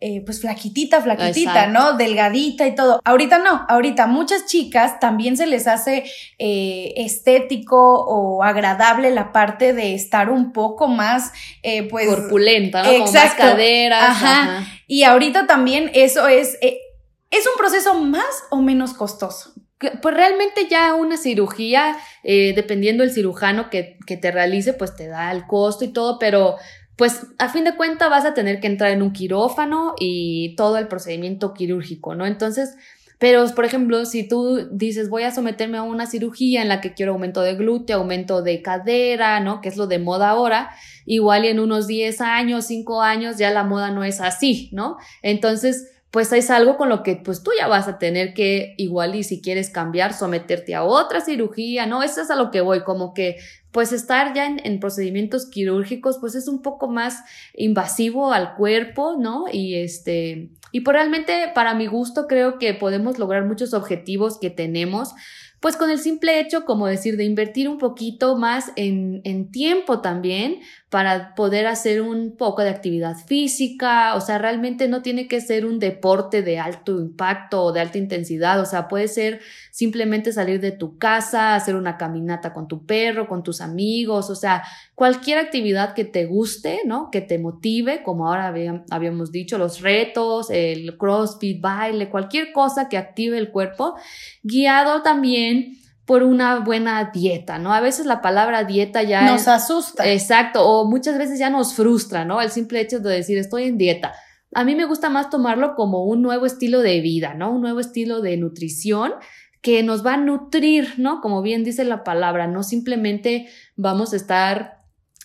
eh, 0.00 0.22
pues 0.24 0.40
flaquitita, 0.42 1.02
flaquitita, 1.02 1.66
¿no? 1.66 1.94
Delgadita 1.94 2.68
y 2.68 2.76
todo. 2.76 3.00
Ahorita 3.04 3.38
no, 3.38 3.66
ahorita 3.68 4.06
muchas 4.06 4.46
chicas 4.46 5.00
también 5.00 5.36
se 5.36 5.48
les 5.48 5.66
hace 5.66 6.04
eh, 6.38 6.94
estético 6.98 8.04
o 8.06 8.44
agradable 8.44 9.10
la 9.10 9.32
parte 9.32 9.72
de 9.72 9.96
estar 9.96 10.30
un 10.30 10.52
poco 10.52 10.86
más, 10.86 11.32
eh, 11.64 11.88
pues... 11.88 12.06
Corpulenta, 12.06 12.84
¿no? 12.84 12.90
Exacto. 12.90 13.42
más 13.42 13.50
caderas. 13.50 14.10
Ajá. 14.10 14.66
Y 14.86 15.02
ahorita 15.02 15.48
también 15.48 15.90
eso 15.92 16.28
es, 16.28 16.56
es 16.62 17.46
un 17.46 17.58
proceso 17.58 17.94
más 17.94 18.44
o 18.50 18.58
menos 18.58 18.94
costoso. 18.94 19.52
Pues 19.78 20.14
realmente 20.14 20.68
ya 20.68 20.94
una 20.94 21.16
cirugía, 21.16 21.96
dependiendo 22.24 23.04
del 23.04 23.12
cirujano 23.12 23.70
que, 23.70 23.96
que, 24.06 24.16
te 24.16 24.32
realice, 24.32 24.72
pues 24.72 24.96
te 24.96 25.06
da 25.06 25.30
el 25.30 25.46
costo 25.46 25.84
y 25.84 25.88
todo, 25.92 26.18
pero 26.18 26.56
pues 26.98 27.28
a 27.38 27.48
fin 27.48 27.62
de 27.62 27.76
cuentas 27.76 28.10
vas 28.10 28.24
a 28.24 28.34
tener 28.34 28.58
que 28.58 28.66
entrar 28.66 28.90
en 28.90 29.02
un 29.02 29.12
quirófano 29.12 29.94
y 30.00 30.56
todo 30.56 30.78
el 30.78 30.88
procedimiento 30.88 31.54
quirúrgico, 31.54 32.16
¿no? 32.16 32.26
Entonces, 32.26 32.74
pero 33.18 33.46
por 33.54 33.64
ejemplo, 33.64 34.04
si 34.04 34.26
tú 34.26 34.68
dices 34.72 35.08
voy 35.08 35.22
a 35.22 35.30
someterme 35.30 35.78
a 35.78 35.82
una 35.82 36.06
cirugía 36.06 36.60
en 36.60 36.68
la 36.68 36.80
que 36.80 36.94
quiero 36.94 37.12
aumento 37.12 37.40
de 37.40 37.54
glúteo, 37.54 37.98
aumento 37.98 38.42
de 38.42 38.62
cadera, 38.62 39.38
¿no? 39.38 39.60
Que 39.60 39.68
es 39.68 39.76
lo 39.76 39.86
de 39.86 40.00
moda 40.00 40.30
ahora, 40.30 40.70
igual 41.06 41.44
y 41.44 41.48
en 41.48 41.60
unos 41.60 41.86
10 41.86 42.20
años, 42.20 42.64
5 42.66 43.00
años 43.00 43.38
ya 43.38 43.52
la 43.52 43.62
moda 43.62 43.92
no 43.92 44.02
es 44.02 44.20
así, 44.20 44.68
¿no? 44.72 44.96
Entonces, 45.22 45.88
pues 46.18 46.32
es 46.32 46.50
algo 46.50 46.76
con 46.76 46.88
lo 46.88 47.04
que 47.04 47.14
pues 47.14 47.44
tú 47.44 47.52
ya 47.56 47.68
vas 47.68 47.86
a 47.86 48.00
tener 48.00 48.34
que 48.34 48.74
igual 48.76 49.14
y 49.14 49.22
si 49.22 49.40
quieres 49.40 49.70
cambiar, 49.70 50.12
someterte 50.12 50.74
a 50.74 50.82
otra 50.82 51.20
cirugía, 51.20 51.86
¿no? 51.86 52.02
Eso 52.02 52.20
es 52.20 52.28
a 52.32 52.34
lo 52.34 52.50
que 52.50 52.60
voy, 52.60 52.82
como 52.82 53.14
que 53.14 53.36
pues 53.70 53.92
estar 53.92 54.34
ya 54.34 54.44
en, 54.44 54.80
procedimientos 54.80 55.46
quirúrgicos, 55.48 56.18
pues 56.18 56.34
es 56.34 56.48
un 56.48 56.60
poco 56.60 56.88
más 56.88 57.20
invasivo 57.54 58.32
al 58.32 58.56
cuerpo, 58.56 59.14
¿no? 59.16 59.44
Y 59.52 59.76
este, 59.76 60.50
y 60.72 60.80
por 60.80 60.94
realmente 60.94 61.52
para 61.54 61.74
mi 61.74 61.86
gusto 61.86 62.26
creo 62.26 62.58
que 62.58 62.74
podemos 62.74 63.20
lograr 63.20 63.44
muchos 63.44 63.72
objetivos 63.72 64.40
que 64.40 64.50
tenemos 64.50 65.14
pues 65.60 65.76
con 65.76 65.90
el 65.90 65.98
simple 65.98 66.40
hecho, 66.40 66.64
como 66.64 66.86
decir, 66.86 67.16
de 67.16 67.24
invertir 67.24 67.68
un 67.68 67.78
poquito 67.78 68.36
más 68.36 68.70
en, 68.76 69.20
en, 69.24 69.50
tiempo 69.50 70.00
también 70.00 70.60
para 70.90 71.34
poder 71.34 71.66
hacer 71.66 72.00
un 72.00 72.34
poco 72.36 72.62
de 72.62 72.70
actividad 72.70 73.14
física, 73.14 74.14
o 74.14 74.22
sea, 74.22 74.38
realmente 74.38 74.88
no 74.88 75.02
tiene 75.02 75.28
que 75.28 75.42
ser 75.42 75.66
un 75.66 75.78
deporte 75.78 76.42
de 76.42 76.58
alto 76.58 76.98
impacto 76.98 77.62
o 77.62 77.72
de 77.72 77.80
alta 77.80 77.98
intensidad, 77.98 78.58
o 78.58 78.64
sea, 78.64 78.88
puede 78.88 79.08
ser 79.08 79.40
simplemente 79.70 80.32
salir 80.32 80.60
de 80.60 80.72
tu 80.72 80.96
casa, 80.96 81.54
hacer 81.54 81.76
una 81.76 81.98
caminata 81.98 82.54
con 82.54 82.68
tu 82.68 82.86
perro, 82.86 83.28
con 83.28 83.42
tus 83.42 83.60
amigos, 83.60 84.30
o 84.30 84.34
sea, 84.34 84.62
cualquier 84.94 85.38
actividad 85.38 85.92
que 85.92 86.06
te 86.06 86.24
guste, 86.24 86.80
¿no? 86.86 87.10
Que 87.10 87.20
te 87.20 87.38
motive, 87.38 88.02
como 88.02 88.26
ahora 88.26 88.54
habíamos 88.90 89.30
dicho, 89.30 89.58
los 89.58 89.82
retos, 89.82 90.48
el 90.48 90.96
crossfit, 90.96 91.60
baile, 91.60 92.08
cualquier 92.08 92.52
cosa 92.52 92.88
que 92.88 92.96
active 92.96 93.36
el 93.36 93.50
cuerpo, 93.50 93.94
guiado 94.42 95.02
también 95.02 95.76
por 96.08 96.22
una 96.22 96.60
buena 96.60 97.10
dieta, 97.12 97.58
¿no? 97.58 97.74
A 97.74 97.80
veces 97.80 98.06
la 98.06 98.22
palabra 98.22 98.64
dieta 98.64 99.02
ya 99.02 99.30
nos 99.30 99.46
asusta. 99.46 100.10
Exacto, 100.10 100.66
o 100.66 100.88
muchas 100.88 101.18
veces 101.18 101.38
ya 101.38 101.50
nos 101.50 101.74
frustra, 101.74 102.24
¿no? 102.24 102.40
El 102.40 102.50
simple 102.50 102.80
hecho 102.80 102.98
de 102.98 103.10
decir 103.10 103.36
estoy 103.36 103.64
en 103.64 103.76
dieta. 103.76 104.14
A 104.54 104.64
mí 104.64 104.74
me 104.74 104.86
gusta 104.86 105.10
más 105.10 105.28
tomarlo 105.28 105.74
como 105.74 106.04
un 106.04 106.22
nuevo 106.22 106.46
estilo 106.46 106.80
de 106.80 107.02
vida, 107.02 107.34
¿no? 107.34 107.52
Un 107.52 107.60
nuevo 107.60 107.78
estilo 107.78 108.22
de 108.22 108.38
nutrición 108.38 109.12
que 109.60 109.82
nos 109.82 110.04
va 110.04 110.14
a 110.14 110.16
nutrir, 110.16 110.94
¿no? 110.96 111.20
Como 111.20 111.42
bien 111.42 111.62
dice 111.62 111.84
la 111.84 112.04
palabra, 112.04 112.46
no 112.46 112.62
simplemente 112.62 113.46
vamos 113.76 114.14
a 114.14 114.16
estar 114.16 114.77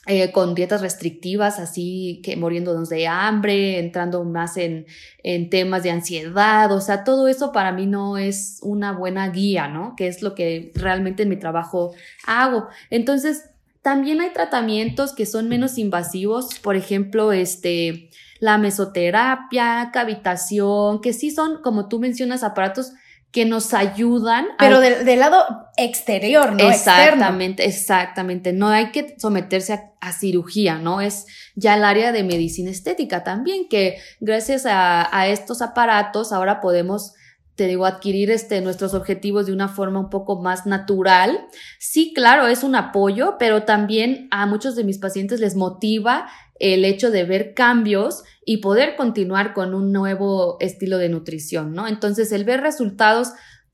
eh, 0.05 0.33
con 0.33 0.53
dietas 0.53 0.81
restrictivas, 0.81 1.60
así 1.60 2.22
que 2.24 2.36
muriéndonos 2.36 2.89
de 2.89 3.07
hambre, 3.07 3.79
entrando 3.79 4.25
más 4.25 4.57
en, 4.57 4.86
en 5.24 5.50
temas 5.50 5.83
de 5.83 5.91
ansiedad, 5.91 6.72
o 6.74 6.81
sea, 6.81 7.05
todo 7.05 7.29
eso 7.29 7.53
para 7.53 7.72
mí 7.72 7.86
no 7.86 8.17
es 8.17 8.60
una 8.62 8.91
buena 8.91 9.29
guía, 9.29 9.69
¿no? 9.69 9.95
Que 9.95 10.07
es 10.07 10.22
lo 10.22 10.36
que 10.36 10.72
realmente 10.75 11.24
en 11.24 11.29
mi 11.29 11.38
trabajo 11.38 11.93
hago. 12.27 12.67
Entonces, 12.89 13.50
también 13.81 14.22
hay 14.22 14.31
tratamientos 14.31 15.13
que 15.13 15.25
son 15.25 15.48
menos 15.48 15.77
invasivos, 15.77 16.60
por 16.60 16.75
ejemplo, 16.75 17.31
este, 17.31 18.10
la 18.39 18.57
mesoterapia, 18.57 19.89
cavitación, 19.93 21.00
que 21.00 21.13
sí 21.13 21.31
son, 21.31 21.62
como 21.62 21.88
tú 21.88 22.00
mencionas, 22.00 22.43
aparatos 22.43 22.93
que 23.33 23.45
nos 23.45 23.73
ayudan. 23.73 24.45
Pero 24.59 24.79
del, 24.79 25.19
lado 25.19 25.43
exterior, 25.75 26.53
¿no? 26.53 26.69
Exactamente, 26.69 27.65
exactamente. 27.65 28.53
No 28.53 28.69
hay 28.69 28.91
que 28.91 29.15
someterse 29.17 29.81
a, 29.99 30.11
cirugía, 30.13 30.75
¿no? 30.75 31.01
Es 31.01 31.25
ya 31.55 31.73
el 31.73 31.83
área 31.83 32.11
de 32.11 32.23
medicina 32.23 32.69
estética 32.69 33.23
también, 33.23 33.67
que 33.67 33.97
gracias 34.19 34.67
a, 34.67 35.09
a 35.17 35.27
estos 35.27 35.63
aparatos 35.63 36.31
ahora 36.31 36.61
podemos 36.61 37.15
te 37.55 37.67
digo, 37.67 37.86
adquirir 37.86 38.31
este, 38.31 38.62
nuestros 38.62 38.93
objetivos 38.93 39.45
de 39.45 39.53
una 39.53 39.67
forma 39.67 40.00
un 40.00 40.10
poco 40.10 40.41
más 40.41 40.65
natural. 40.65 41.45
Sí, 41.79 42.12
claro, 42.15 42.48
es 42.48 42.63
un 42.63 42.75
apoyo, 42.75 43.36
pero 43.38 43.63
también 43.63 44.27
a 44.31 44.45
muchos 44.45 44.75
de 44.75 44.83
mis 44.83 44.98
pacientes 44.98 45.39
les 45.39 45.55
motiva 45.55 46.27
el 46.60 46.83
hecho 46.86 47.12
de 47.12 47.25
ver 47.25 47.53
cambios 47.53 48.24
y 48.45 48.57
poder 48.57 48.95
continuar 48.95 49.53
con 49.53 49.74
un 49.74 49.91
nuevo 49.91 50.57
estilo 50.60 50.98
de 50.98 51.10
nutrición, 51.10 51.74
¿no? 51.74 51.88
Entonces, 51.88 52.31
el 52.31 52.43
ver 52.43 52.62
resultados, 52.62 53.33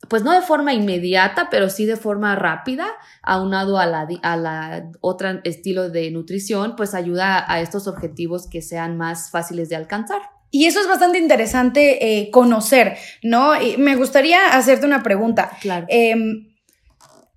pues 0.09 0.23
no 0.23 0.31
de 0.33 0.41
forma 0.41 0.73
inmediata, 0.73 1.47
pero 1.49 1.69
sí 1.69 1.85
de 1.85 1.95
forma 1.95 2.35
rápida, 2.35 2.87
aunado 3.21 3.77
a 3.77 3.85
la, 3.85 4.07
a 4.23 4.35
la 4.35 4.91
otra 4.99 5.39
estilo 5.45 5.89
de 5.89 6.11
nutrición, 6.11 6.75
pues 6.75 6.93
ayuda 6.93 7.49
a 7.49 7.61
estos 7.61 7.87
objetivos 7.87 8.47
que 8.49 8.61
sean 8.61 8.97
más 8.97 9.31
fáciles 9.31 9.69
de 9.69 9.77
alcanzar. 9.77 10.38
Y 10.51 10.65
eso 10.65 10.79
es 10.79 10.87
bastante 10.87 11.19
interesante 11.19 12.19
eh, 12.19 12.31
conocer, 12.31 12.97
¿no? 13.21 13.61
Y 13.61 13.77
me 13.77 13.95
gustaría 13.95 14.53
hacerte 14.53 14.85
una 14.85 15.03
pregunta. 15.03 15.51
Claro. 15.61 15.85
Em, 15.89 16.49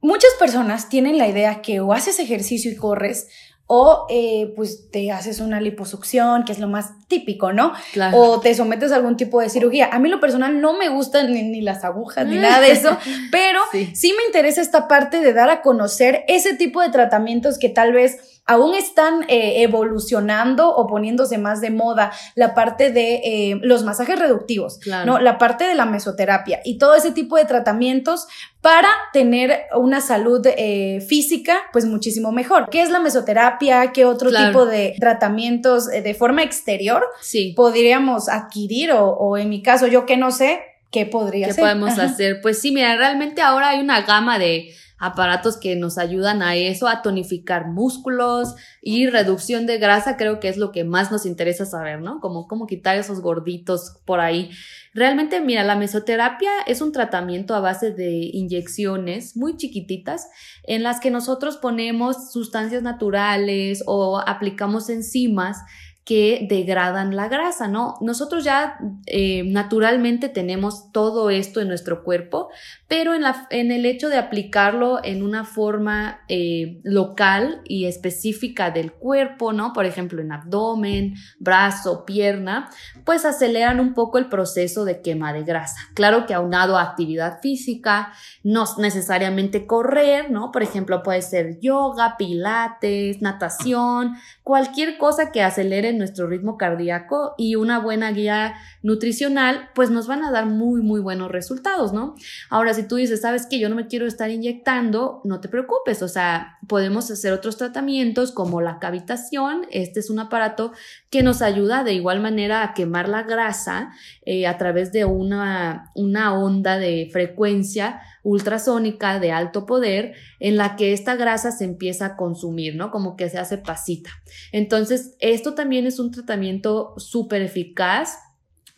muchas 0.00 0.30
personas 0.38 0.88
tienen 0.88 1.18
la 1.18 1.28
idea 1.28 1.62
que 1.62 1.80
o 1.80 1.92
haces 1.92 2.18
ejercicio 2.18 2.70
y 2.70 2.76
corres 2.76 3.28
o 3.74 4.06
eh, 4.10 4.52
pues 4.54 4.90
te 4.90 5.10
haces 5.12 5.40
una 5.40 5.58
liposucción, 5.58 6.44
que 6.44 6.52
es 6.52 6.58
lo 6.58 6.68
más 6.68 7.06
típico, 7.08 7.54
¿no? 7.54 7.72
Claro. 7.92 8.18
O 8.18 8.40
te 8.40 8.54
sometes 8.54 8.92
a 8.92 8.96
algún 8.96 9.16
tipo 9.16 9.40
de 9.40 9.48
cirugía. 9.48 9.88
A 9.92 9.98
mí 9.98 10.10
lo 10.10 10.20
personal 10.20 10.60
no 10.60 10.76
me 10.76 10.90
gustan 10.90 11.32
ni, 11.32 11.60
las 11.62 11.82
agujas 11.82 12.26
ni 12.26 12.36
nada 12.36 12.60
de 12.60 12.72
eso, 12.72 12.98
pero 13.32 13.60
sí 13.94 14.12
me 14.16 14.24
interesa 14.26 14.60
esta 14.60 14.88
parte 14.88 15.20
de 15.20 15.32
dar 15.32 15.48
a 15.48 15.62
conocer 15.62 16.24
ese 16.28 16.54
tipo 16.54 16.82
de 16.82 16.90
tratamientos 16.90 17.58
que 17.58 17.70
tal 17.70 17.92
vez 17.92 18.31
aún 18.44 18.74
están 18.74 19.24
eh, 19.28 19.62
evolucionando 19.62 20.74
o 20.74 20.86
poniéndose 20.86 21.38
más 21.38 21.60
de 21.60 21.70
moda 21.70 22.12
la 22.34 22.54
parte 22.54 22.90
de 22.90 23.14
eh, 23.24 23.58
los 23.62 23.84
masajes 23.84 24.18
reductivos, 24.18 24.80
¿no? 25.06 25.20
La 25.20 25.38
parte 25.38 25.64
de 25.64 25.74
la 25.74 25.86
mesoterapia 25.86 26.60
y 26.64 26.78
todo 26.78 26.94
ese 26.94 27.12
tipo 27.12 27.36
de 27.36 27.44
tratamientos 27.44 28.26
para 28.60 28.88
tener 29.12 29.62
una 29.74 30.00
salud 30.00 30.44
eh, 30.44 31.00
física 31.08 31.56
pues 31.72 31.84
muchísimo 31.84 32.32
mejor. 32.32 32.68
¿Qué 32.70 32.82
es 32.82 32.90
la 32.90 33.00
mesoterapia? 33.00 33.92
¿Qué 33.92 34.04
otro 34.04 34.30
tipo 34.30 34.66
de 34.66 34.94
tratamientos 34.98 35.86
de 35.86 36.14
forma 36.14 36.42
exterior 36.42 37.04
sí. 37.20 37.54
podríamos 37.56 38.28
adquirir? 38.28 38.92
O, 38.92 39.10
o 39.10 39.36
en 39.36 39.48
mi 39.48 39.62
caso, 39.62 39.86
yo 39.86 40.04
que 40.04 40.16
no 40.16 40.30
sé, 40.30 40.60
¿qué 40.90 41.06
podría 41.06 41.48
¿Qué 41.48 41.54
ser? 41.54 41.62
podemos 41.62 41.98
hacer? 41.98 42.40
Pues 42.40 42.60
sí, 42.60 42.70
mira, 42.72 42.96
realmente 42.96 43.40
ahora 43.40 43.70
hay 43.70 43.80
una 43.80 44.02
gama 44.02 44.38
de 44.38 44.72
aparatos 45.02 45.56
que 45.56 45.74
nos 45.74 45.98
ayudan 45.98 46.42
a 46.42 46.54
eso, 46.54 46.86
a 46.86 47.02
tonificar 47.02 47.66
músculos 47.66 48.54
y 48.80 49.08
reducción 49.08 49.66
de 49.66 49.78
grasa, 49.78 50.16
creo 50.16 50.38
que 50.38 50.48
es 50.48 50.56
lo 50.56 50.70
que 50.70 50.84
más 50.84 51.10
nos 51.10 51.26
interesa 51.26 51.66
saber, 51.66 52.00
¿no? 52.00 52.20
Como 52.20 52.46
cómo 52.46 52.68
quitar 52.68 52.96
esos 52.96 53.20
gorditos 53.20 53.96
por 54.04 54.20
ahí. 54.20 54.50
Realmente, 54.94 55.40
mira, 55.40 55.64
la 55.64 55.74
mesoterapia 55.74 56.50
es 56.68 56.80
un 56.80 56.92
tratamiento 56.92 57.56
a 57.56 57.60
base 57.60 57.90
de 57.90 58.12
inyecciones 58.32 59.36
muy 59.36 59.56
chiquititas 59.56 60.28
en 60.62 60.84
las 60.84 61.00
que 61.00 61.10
nosotros 61.10 61.56
ponemos 61.56 62.30
sustancias 62.30 62.84
naturales 62.84 63.82
o 63.86 64.20
aplicamos 64.24 64.88
enzimas 64.88 65.58
que 66.04 66.46
degradan 66.48 67.14
la 67.14 67.28
grasa, 67.28 67.68
¿no? 67.68 67.94
Nosotros 68.00 68.42
ya 68.42 68.76
eh, 69.06 69.44
naturalmente 69.46 70.28
tenemos 70.28 70.90
todo 70.90 71.30
esto 71.30 71.60
en 71.60 71.68
nuestro 71.68 72.02
cuerpo, 72.02 72.48
pero 72.88 73.14
en, 73.14 73.22
la, 73.22 73.46
en 73.50 73.70
el 73.70 73.86
hecho 73.86 74.08
de 74.08 74.18
aplicarlo 74.18 74.98
en 75.04 75.22
una 75.22 75.44
forma 75.44 76.22
eh, 76.28 76.80
local 76.82 77.60
y 77.64 77.84
específica 77.84 78.72
del 78.72 78.92
cuerpo, 78.92 79.52
¿no? 79.52 79.72
Por 79.72 79.86
ejemplo, 79.86 80.20
en 80.20 80.32
abdomen, 80.32 81.14
brazo, 81.38 82.04
pierna, 82.04 82.68
pues 83.04 83.24
aceleran 83.24 83.78
un 83.78 83.94
poco 83.94 84.18
el 84.18 84.28
proceso 84.28 84.84
de 84.84 85.02
quema 85.02 85.32
de 85.32 85.44
grasa. 85.44 85.80
Claro 85.94 86.26
que 86.26 86.34
aunado 86.34 86.76
a 86.76 86.82
actividad 86.82 87.40
física, 87.40 88.12
no 88.42 88.64
necesariamente 88.78 89.66
correr, 89.66 90.32
¿no? 90.32 90.50
Por 90.50 90.64
ejemplo, 90.64 91.04
puede 91.04 91.22
ser 91.22 91.60
yoga, 91.60 92.16
pilates, 92.18 93.22
natación, 93.22 94.16
cualquier 94.42 94.98
cosa 94.98 95.30
que 95.30 95.42
acelere 95.42 95.92
nuestro 95.92 96.26
ritmo 96.26 96.56
cardíaco 96.56 97.34
y 97.38 97.54
una 97.54 97.78
buena 97.78 98.10
guía 98.10 98.54
nutricional, 98.82 99.70
pues 99.74 99.90
nos 99.90 100.08
van 100.08 100.24
a 100.24 100.32
dar 100.32 100.46
muy, 100.46 100.82
muy 100.82 101.00
buenos 101.00 101.30
resultados, 101.30 101.92
¿no? 101.92 102.16
Ahora, 102.50 102.74
si 102.74 102.86
tú 102.88 102.96
dices, 102.96 103.20
sabes 103.20 103.46
que 103.46 103.60
yo 103.60 103.68
no 103.68 103.76
me 103.76 103.86
quiero 103.86 104.06
estar 104.06 104.30
inyectando, 104.30 105.20
no 105.24 105.40
te 105.40 105.48
preocupes, 105.48 106.02
o 106.02 106.08
sea, 106.08 106.58
podemos 106.66 107.10
hacer 107.10 107.32
otros 107.32 107.56
tratamientos 107.56 108.32
como 108.32 108.60
la 108.60 108.78
cavitación. 108.80 109.66
Este 109.70 110.00
es 110.00 110.10
un 110.10 110.18
aparato 110.18 110.72
que 111.10 111.22
nos 111.22 111.40
ayuda 111.40 111.84
de 111.84 111.94
igual 111.94 112.20
manera 112.20 112.64
a 112.64 112.74
quemar 112.74 113.08
la 113.08 113.22
grasa 113.22 113.92
eh, 114.24 114.46
a 114.46 114.58
través 114.58 114.92
de 114.92 115.04
una, 115.04 115.90
una 115.94 116.34
onda 116.34 116.78
de 116.78 117.08
frecuencia 117.12 118.00
ultrasónica 118.22 119.18
de 119.18 119.32
alto 119.32 119.66
poder 119.66 120.14
en 120.38 120.56
la 120.56 120.76
que 120.76 120.92
esta 120.92 121.16
grasa 121.16 121.50
se 121.52 121.64
empieza 121.64 122.06
a 122.06 122.16
consumir, 122.16 122.76
¿no? 122.76 122.90
Como 122.90 123.16
que 123.16 123.28
se 123.28 123.38
hace 123.38 123.58
pasita. 123.58 124.10
Entonces, 124.52 125.16
esto 125.20 125.54
también 125.54 125.86
es 125.86 125.98
un 125.98 126.10
tratamiento 126.10 126.94
súper 126.98 127.42
eficaz 127.42 128.16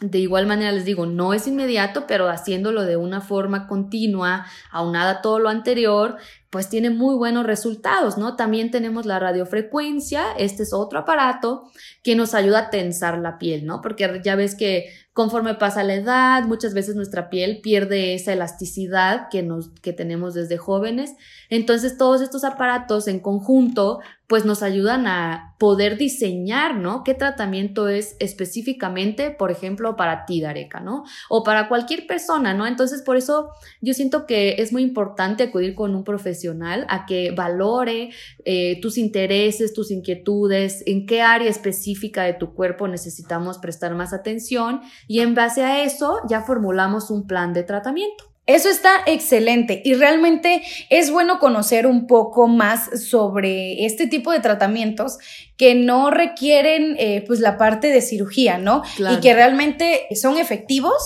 de 0.00 0.18
igual 0.18 0.46
manera 0.46 0.72
les 0.72 0.84
digo, 0.84 1.06
no 1.06 1.34
es 1.34 1.46
inmediato, 1.46 2.06
pero 2.06 2.28
haciéndolo 2.28 2.82
de 2.82 2.96
una 2.96 3.20
forma 3.20 3.66
continua, 3.66 4.44
aunada 4.70 5.10
a 5.10 5.22
todo 5.22 5.38
lo 5.38 5.48
anterior, 5.48 6.16
pues 6.54 6.68
tiene 6.68 6.88
muy 6.88 7.16
buenos 7.16 7.44
resultados, 7.44 8.16
¿no? 8.16 8.36
También 8.36 8.70
tenemos 8.70 9.06
la 9.06 9.18
radiofrecuencia, 9.18 10.22
este 10.38 10.62
es 10.62 10.72
otro 10.72 11.00
aparato 11.00 11.64
que 12.04 12.14
nos 12.14 12.32
ayuda 12.32 12.58
a 12.60 12.70
tensar 12.70 13.18
la 13.18 13.38
piel, 13.38 13.66
¿no? 13.66 13.80
Porque 13.82 14.20
ya 14.22 14.36
ves 14.36 14.54
que 14.54 14.86
conforme 15.12 15.54
pasa 15.54 15.82
la 15.82 15.94
edad, 15.94 16.44
muchas 16.44 16.72
veces 16.72 16.94
nuestra 16.94 17.28
piel 17.28 17.60
pierde 17.60 18.14
esa 18.14 18.32
elasticidad 18.32 19.28
que, 19.30 19.42
nos, 19.42 19.70
que 19.80 19.92
tenemos 19.92 20.34
desde 20.34 20.56
jóvenes. 20.56 21.14
Entonces 21.50 21.98
todos 21.98 22.20
estos 22.20 22.44
aparatos 22.44 23.08
en 23.08 23.18
conjunto 23.18 24.00
pues 24.26 24.44
nos 24.44 24.62
ayudan 24.62 25.06
a 25.06 25.54
poder 25.58 25.98
diseñar, 25.98 26.76
¿no? 26.76 27.04
¿Qué 27.04 27.14
tratamiento 27.14 27.88
es 27.88 28.16
específicamente, 28.20 29.30
por 29.30 29.50
ejemplo, 29.50 29.96
para 29.96 30.24
ti, 30.24 30.40
Dareca, 30.40 30.80
¿no? 30.80 31.04
O 31.28 31.44
para 31.44 31.68
cualquier 31.68 32.06
persona, 32.06 32.54
¿no? 32.54 32.66
Entonces, 32.66 33.02
por 33.02 33.16
eso 33.16 33.50
yo 33.82 33.92
siento 33.92 34.26
que 34.26 34.56
es 34.58 34.72
muy 34.72 34.82
importante 34.82 35.44
acudir 35.44 35.74
con 35.74 35.94
un 35.94 36.04
profesional 36.04 36.43
a 36.88 37.06
que 37.06 37.30
valore 37.30 38.10
eh, 38.44 38.80
tus 38.80 38.98
intereses, 38.98 39.72
tus 39.72 39.90
inquietudes, 39.90 40.82
en 40.86 41.06
qué 41.06 41.22
área 41.22 41.50
específica 41.50 42.24
de 42.24 42.34
tu 42.34 42.54
cuerpo 42.54 42.88
necesitamos 42.88 43.58
prestar 43.58 43.94
más 43.94 44.12
atención 44.12 44.80
y 45.08 45.20
en 45.20 45.34
base 45.34 45.62
a 45.62 45.84
eso 45.84 46.20
ya 46.28 46.42
formulamos 46.42 47.10
un 47.10 47.26
plan 47.26 47.52
de 47.52 47.62
tratamiento. 47.62 48.24
Eso 48.46 48.68
está 48.68 48.90
excelente 49.06 49.80
y 49.86 49.94
realmente 49.94 50.62
es 50.90 51.10
bueno 51.10 51.38
conocer 51.38 51.86
un 51.86 52.06
poco 52.06 52.46
más 52.46 53.02
sobre 53.02 53.86
este 53.86 54.06
tipo 54.06 54.32
de 54.32 54.40
tratamientos 54.40 55.16
que 55.56 55.74
no 55.74 56.10
requieren 56.10 56.94
eh, 56.98 57.24
pues 57.26 57.40
la 57.40 57.56
parte 57.56 57.86
de 57.86 58.02
cirugía, 58.02 58.58
¿no? 58.58 58.82
Y 58.98 59.20
que 59.20 59.32
realmente 59.32 60.08
son 60.14 60.36
efectivos, 60.36 61.02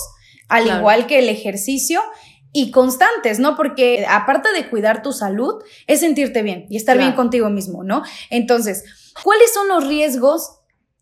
al 0.49 0.67
igual 0.67 1.07
que 1.07 1.21
el 1.21 1.29
ejercicio 1.29 2.01
y 2.59 2.73
constantes, 2.73 3.39
¿no? 3.39 3.57
Porque 3.57 4.05
aparte 4.09 4.53
de 4.53 4.69
cuidar 4.69 5.01
tu 5.01 5.13
salud, 5.13 5.63
es 5.87 6.01
sentirte 6.01 6.43
bien 6.43 6.67
y 6.69 6.77
estar 6.77 6.99
bien 6.99 7.13
contigo 7.13 7.51
mismo, 7.51 7.85
¿no? 7.85 8.03
Entonces, 8.31 8.85
¿cuáles 9.23 9.55
son 9.55 9.69
los 9.69 9.87
riesgos 9.87 10.57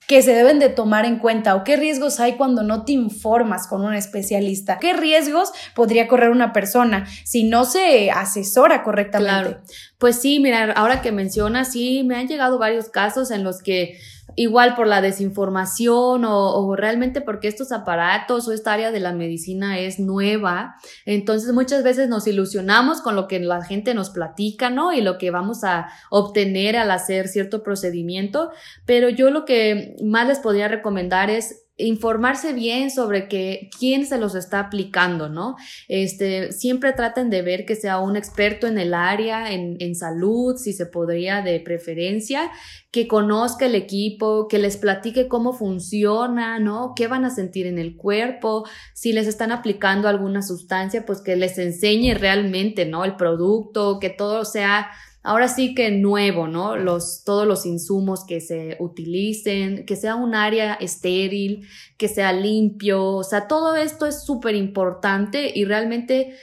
que 0.07 0.21
se 0.23 0.35
deben 0.35 0.59
de 0.59 0.69
tomar 0.69 1.07
en 1.07 1.19
cuenta 1.19 1.55
o 1.57 1.64
qué 1.64 1.77
riesgos 1.77 2.21
hay 2.21 2.35
cuando 2.35 2.62
no 2.62 2.85
te 2.85 2.92
informas 2.92 3.66
con 3.66 3.83
un 3.87 3.95
especialista? 3.95 4.79
¿Qué 4.79 4.92
riesgos 4.92 5.51
podría 5.75 6.09
correr 6.09 6.29
una 6.29 6.53
persona 6.53 7.07
si 7.25 7.45
no 7.45 7.64
se 7.64 8.11
asesora 8.11 8.83
correctamente? 8.83 9.31
Claro. 9.33 9.62
Pues 9.97 10.21
sí, 10.21 10.38
mira, 10.40 10.73
ahora 10.73 11.01
que 11.01 11.11
mencionas, 11.11 11.73
sí, 11.73 12.05
me 12.05 12.16
han 12.16 12.29
llegado 12.29 12.59
varios 12.59 12.90
casos 12.90 13.31
en 13.31 13.45
los 13.45 13.62
que 13.62 13.99
igual 14.35 14.75
por 14.75 14.87
la 14.87 15.01
desinformación 15.01 16.25
o, 16.25 16.77
realmente 16.77 17.21
porque 17.21 17.49
estos 17.49 17.73
aparatos 17.73 18.49
o 18.49 18.53
esta 18.53 18.73
área 18.73 18.91
de 18.91 19.01
la 19.01 19.12
medicina 19.12 19.79
es 19.79 19.99
nueva. 19.99 20.77
Entonces 21.05 21.53
muchas 21.53 21.83
veces 21.83 22.09
nos 22.09 22.27
ilusionamos 22.27 23.01
con 23.01 23.17
lo 23.17 23.29
que 23.29 23.39
la 23.39 23.65
gente 23.65 23.95
nos 23.95 24.11
platica, 24.11 24.69
¿no? 24.71 24.93
Y 24.93 25.01
lo 25.01 25.19
que 25.19 25.31
vamos 25.31 25.65
a 25.65 25.89
obtener 26.11 26.77
al 26.77 26.91
hacer 26.91 27.29
cierto 27.29 27.62
procedimiento. 27.62 28.51
Pero 28.85 29.09
yo 29.09 29.31
lo 29.31 29.45
que 29.45 29.97
más 30.03 30.27
les 30.27 30.41
podría 30.41 30.69
recomendar 30.69 31.31
es 31.31 31.65
informarse 31.79 32.55
bien 32.55 32.91
sobre 32.91 33.29
que, 33.29 33.69
quién 33.79 34.07
se 34.07 34.19
los 34.19 34.35
está 34.35 34.61
aplicando, 34.61 35.29
¿no? 35.29 35.57
Este, 35.89 36.53
siempre 36.53 36.93
traten 36.93 37.29
de 37.29 37.43
ver 37.43 37.67
que 37.67 37.75
sea 37.75 38.01
un 38.01 38.17
experto 38.17 38.67
en 38.67 38.79
el 38.79 38.95
área, 38.95 39.53
en, 39.53 39.77
en 39.81 39.95
salud, 39.95 40.57
si 40.57 40.73
se 40.73 40.87
podría 40.87 41.43
de 41.43 41.61
preferencia, 41.61 42.51
que 42.91 43.07
conozca 43.07 43.67
el 43.67 43.75
equipo, 43.75 44.49
que 44.49 44.59
les 44.59 44.79
platique 44.79 45.29
cómo 45.29 45.53
funciona, 45.53 46.59
¿no? 46.59 46.95
¿Qué 46.97 47.09
van 47.09 47.27
a 47.27 47.31
sentir 47.31 47.67
en 47.67 47.79
el 47.79 47.95
cuerpo? 47.95 48.67
Si 48.95 49.12
les 49.12 49.27
están 49.27 49.53
aplicando 49.53 50.09
alguna 50.09 50.41
sustancia, 50.41 51.05
pues 51.05 51.21
que 51.21 51.37
les 51.37 51.59
enseñe 51.59 52.15
realmente, 52.15 52.87
¿no? 52.87 53.05
El 53.05 53.17
producto, 53.17 53.99
que 54.01 54.09
todo 54.09 54.47
sea 54.47 54.89
ahora 55.27 55.49
sí 55.49 55.75
que 55.75 55.91
nuevo, 55.91 56.47
¿no? 56.47 56.77
Los, 56.77 57.25
todos 57.25 57.49
los 57.49 57.67
insumos 57.67 58.25
que 58.25 58.41
se 58.41 58.77
utilicen, 58.79 59.85
que 59.85 59.97
sea 59.97 60.15
un 60.15 60.37
área 60.37 60.75
estéril, 60.75 61.67
que 61.99 62.07
sea 62.07 62.33
limpio, 62.33 63.05
o 63.05 63.25
sea, 63.25 63.49
todo 63.49 63.75
esto 63.75 64.07
es 64.07 64.23
súper 64.23 64.55
importante 64.55 65.51
y 65.53 65.65
realmente 65.65 66.37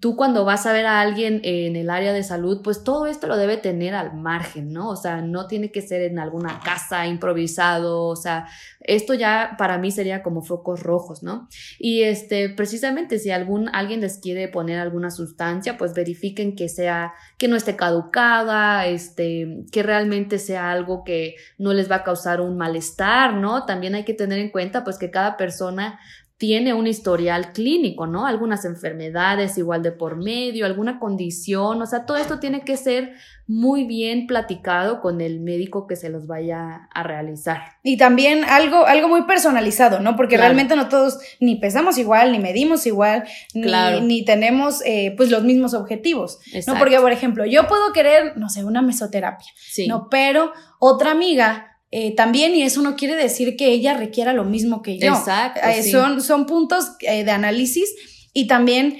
tú 0.00 0.16
cuando 0.16 0.44
vas 0.44 0.66
a 0.66 0.72
ver 0.72 0.86
a 0.86 1.00
alguien 1.00 1.40
en 1.44 1.76
el 1.76 1.90
área 1.90 2.12
de 2.12 2.22
salud, 2.22 2.60
pues 2.62 2.84
todo 2.84 3.06
esto 3.06 3.26
lo 3.26 3.36
debe 3.36 3.56
tener 3.56 3.94
al 3.94 4.14
margen, 4.14 4.72
¿no? 4.72 4.90
O 4.90 4.96
sea, 4.96 5.20
no 5.20 5.46
tiene 5.46 5.70
que 5.70 5.82
ser 5.82 6.02
en 6.02 6.18
alguna 6.18 6.60
casa 6.64 7.06
improvisado, 7.06 8.04
o 8.04 8.16
sea, 8.16 8.46
esto 8.80 9.14
ya 9.14 9.56
para 9.58 9.78
mí 9.78 9.90
sería 9.90 10.22
como 10.22 10.42
focos 10.42 10.82
rojos, 10.82 11.22
¿no? 11.22 11.48
Y 11.78 12.02
este, 12.02 12.48
precisamente 12.48 13.18
si 13.18 13.30
algún, 13.30 13.68
alguien 13.74 14.00
les 14.00 14.18
quiere 14.18 14.48
poner 14.48 14.78
alguna 14.78 15.10
sustancia, 15.10 15.76
pues 15.76 15.94
verifiquen 15.94 16.56
que 16.56 16.68
sea, 16.68 17.12
que 17.36 17.48
no 17.48 17.56
esté 17.56 17.76
caducada, 17.76 18.86
este, 18.86 19.64
que 19.70 19.82
realmente 19.82 20.38
sea 20.38 20.70
algo 20.70 21.04
que 21.04 21.36
no 21.58 21.72
les 21.72 21.90
va 21.90 21.96
a 21.96 22.04
causar 22.04 22.40
un 22.40 22.56
malestar, 22.56 23.34
¿no? 23.34 23.64
También 23.64 23.94
hay 23.94 24.04
que 24.04 24.14
tener 24.14 24.38
en 24.38 24.50
cuenta, 24.50 24.84
pues 24.84 24.98
que 24.98 25.10
cada 25.10 25.36
persona 25.36 25.98
tiene 26.38 26.72
un 26.72 26.86
historial 26.86 27.52
clínico, 27.52 28.06
¿no? 28.06 28.24
Algunas 28.24 28.64
enfermedades 28.64 29.58
igual 29.58 29.82
de 29.82 29.90
por 29.90 30.16
medio, 30.16 30.66
alguna 30.66 31.00
condición, 31.00 31.82
o 31.82 31.86
sea, 31.86 32.06
todo 32.06 32.16
esto 32.16 32.38
tiene 32.38 32.60
que 32.60 32.76
ser 32.76 33.14
muy 33.48 33.84
bien 33.84 34.28
platicado 34.28 35.00
con 35.00 35.20
el 35.20 35.40
médico 35.40 35.88
que 35.88 35.96
se 35.96 36.10
los 36.10 36.28
vaya 36.28 36.88
a 36.94 37.02
realizar. 37.02 37.62
Y 37.82 37.96
también 37.96 38.44
algo, 38.44 38.86
algo 38.86 39.08
muy 39.08 39.22
personalizado, 39.22 39.98
¿no? 39.98 40.14
Porque 40.14 40.36
realmente 40.36 40.76
no 40.76 40.88
todos 40.88 41.18
ni 41.40 41.56
pesamos 41.56 41.98
igual, 41.98 42.30
ni 42.30 42.38
medimos 42.38 42.86
igual, 42.86 43.24
ni, 43.52 44.24
tenemos 44.24 44.80
eh, 44.86 45.14
pues 45.16 45.30
los 45.30 45.42
mismos 45.42 45.74
objetivos, 45.74 46.38
¿no? 46.68 46.78
Porque, 46.78 47.00
por 47.00 47.10
ejemplo, 47.10 47.46
yo 47.46 47.66
puedo 47.66 47.92
querer, 47.92 48.36
no 48.36 48.48
sé, 48.48 48.62
una 48.64 48.80
mesoterapia, 48.80 49.48
sí. 49.56 49.88
¿no? 49.88 50.08
Pero 50.08 50.52
otra 50.78 51.10
amiga 51.10 51.77
eh, 51.90 52.14
también, 52.14 52.54
y 52.54 52.62
eso 52.62 52.82
no 52.82 52.96
quiere 52.96 53.16
decir 53.16 53.56
que 53.56 53.68
ella 53.68 53.94
requiera 53.94 54.32
lo 54.32 54.44
mismo 54.44 54.82
que 54.82 54.98
yo. 54.98 55.14
Exacto. 55.14 55.60
Eh, 55.66 55.82
son, 55.82 56.20
son 56.20 56.46
puntos 56.46 56.92
eh, 57.00 57.24
de 57.24 57.30
análisis 57.30 57.94
y 58.32 58.46
también 58.46 58.98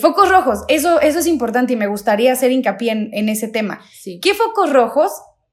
focos 0.00 0.28
rojos. 0.28 0.60
Eso, 0.68 1.00
eso 1.00 1.18
es 1.18 1.26
importante 1.26 1.74
y 1.74 1.76
me 1.76 1.86
gustaría 1.86 2.32
hacer 2.32 2.50
hincapié 2.50 3.10
en, 3.12 3.28
ese 3.28 3.46
tema. 3.46 3.80
¿Qué 4.20 4.34
focos 4.34 4.72
rojos 4.72 5.12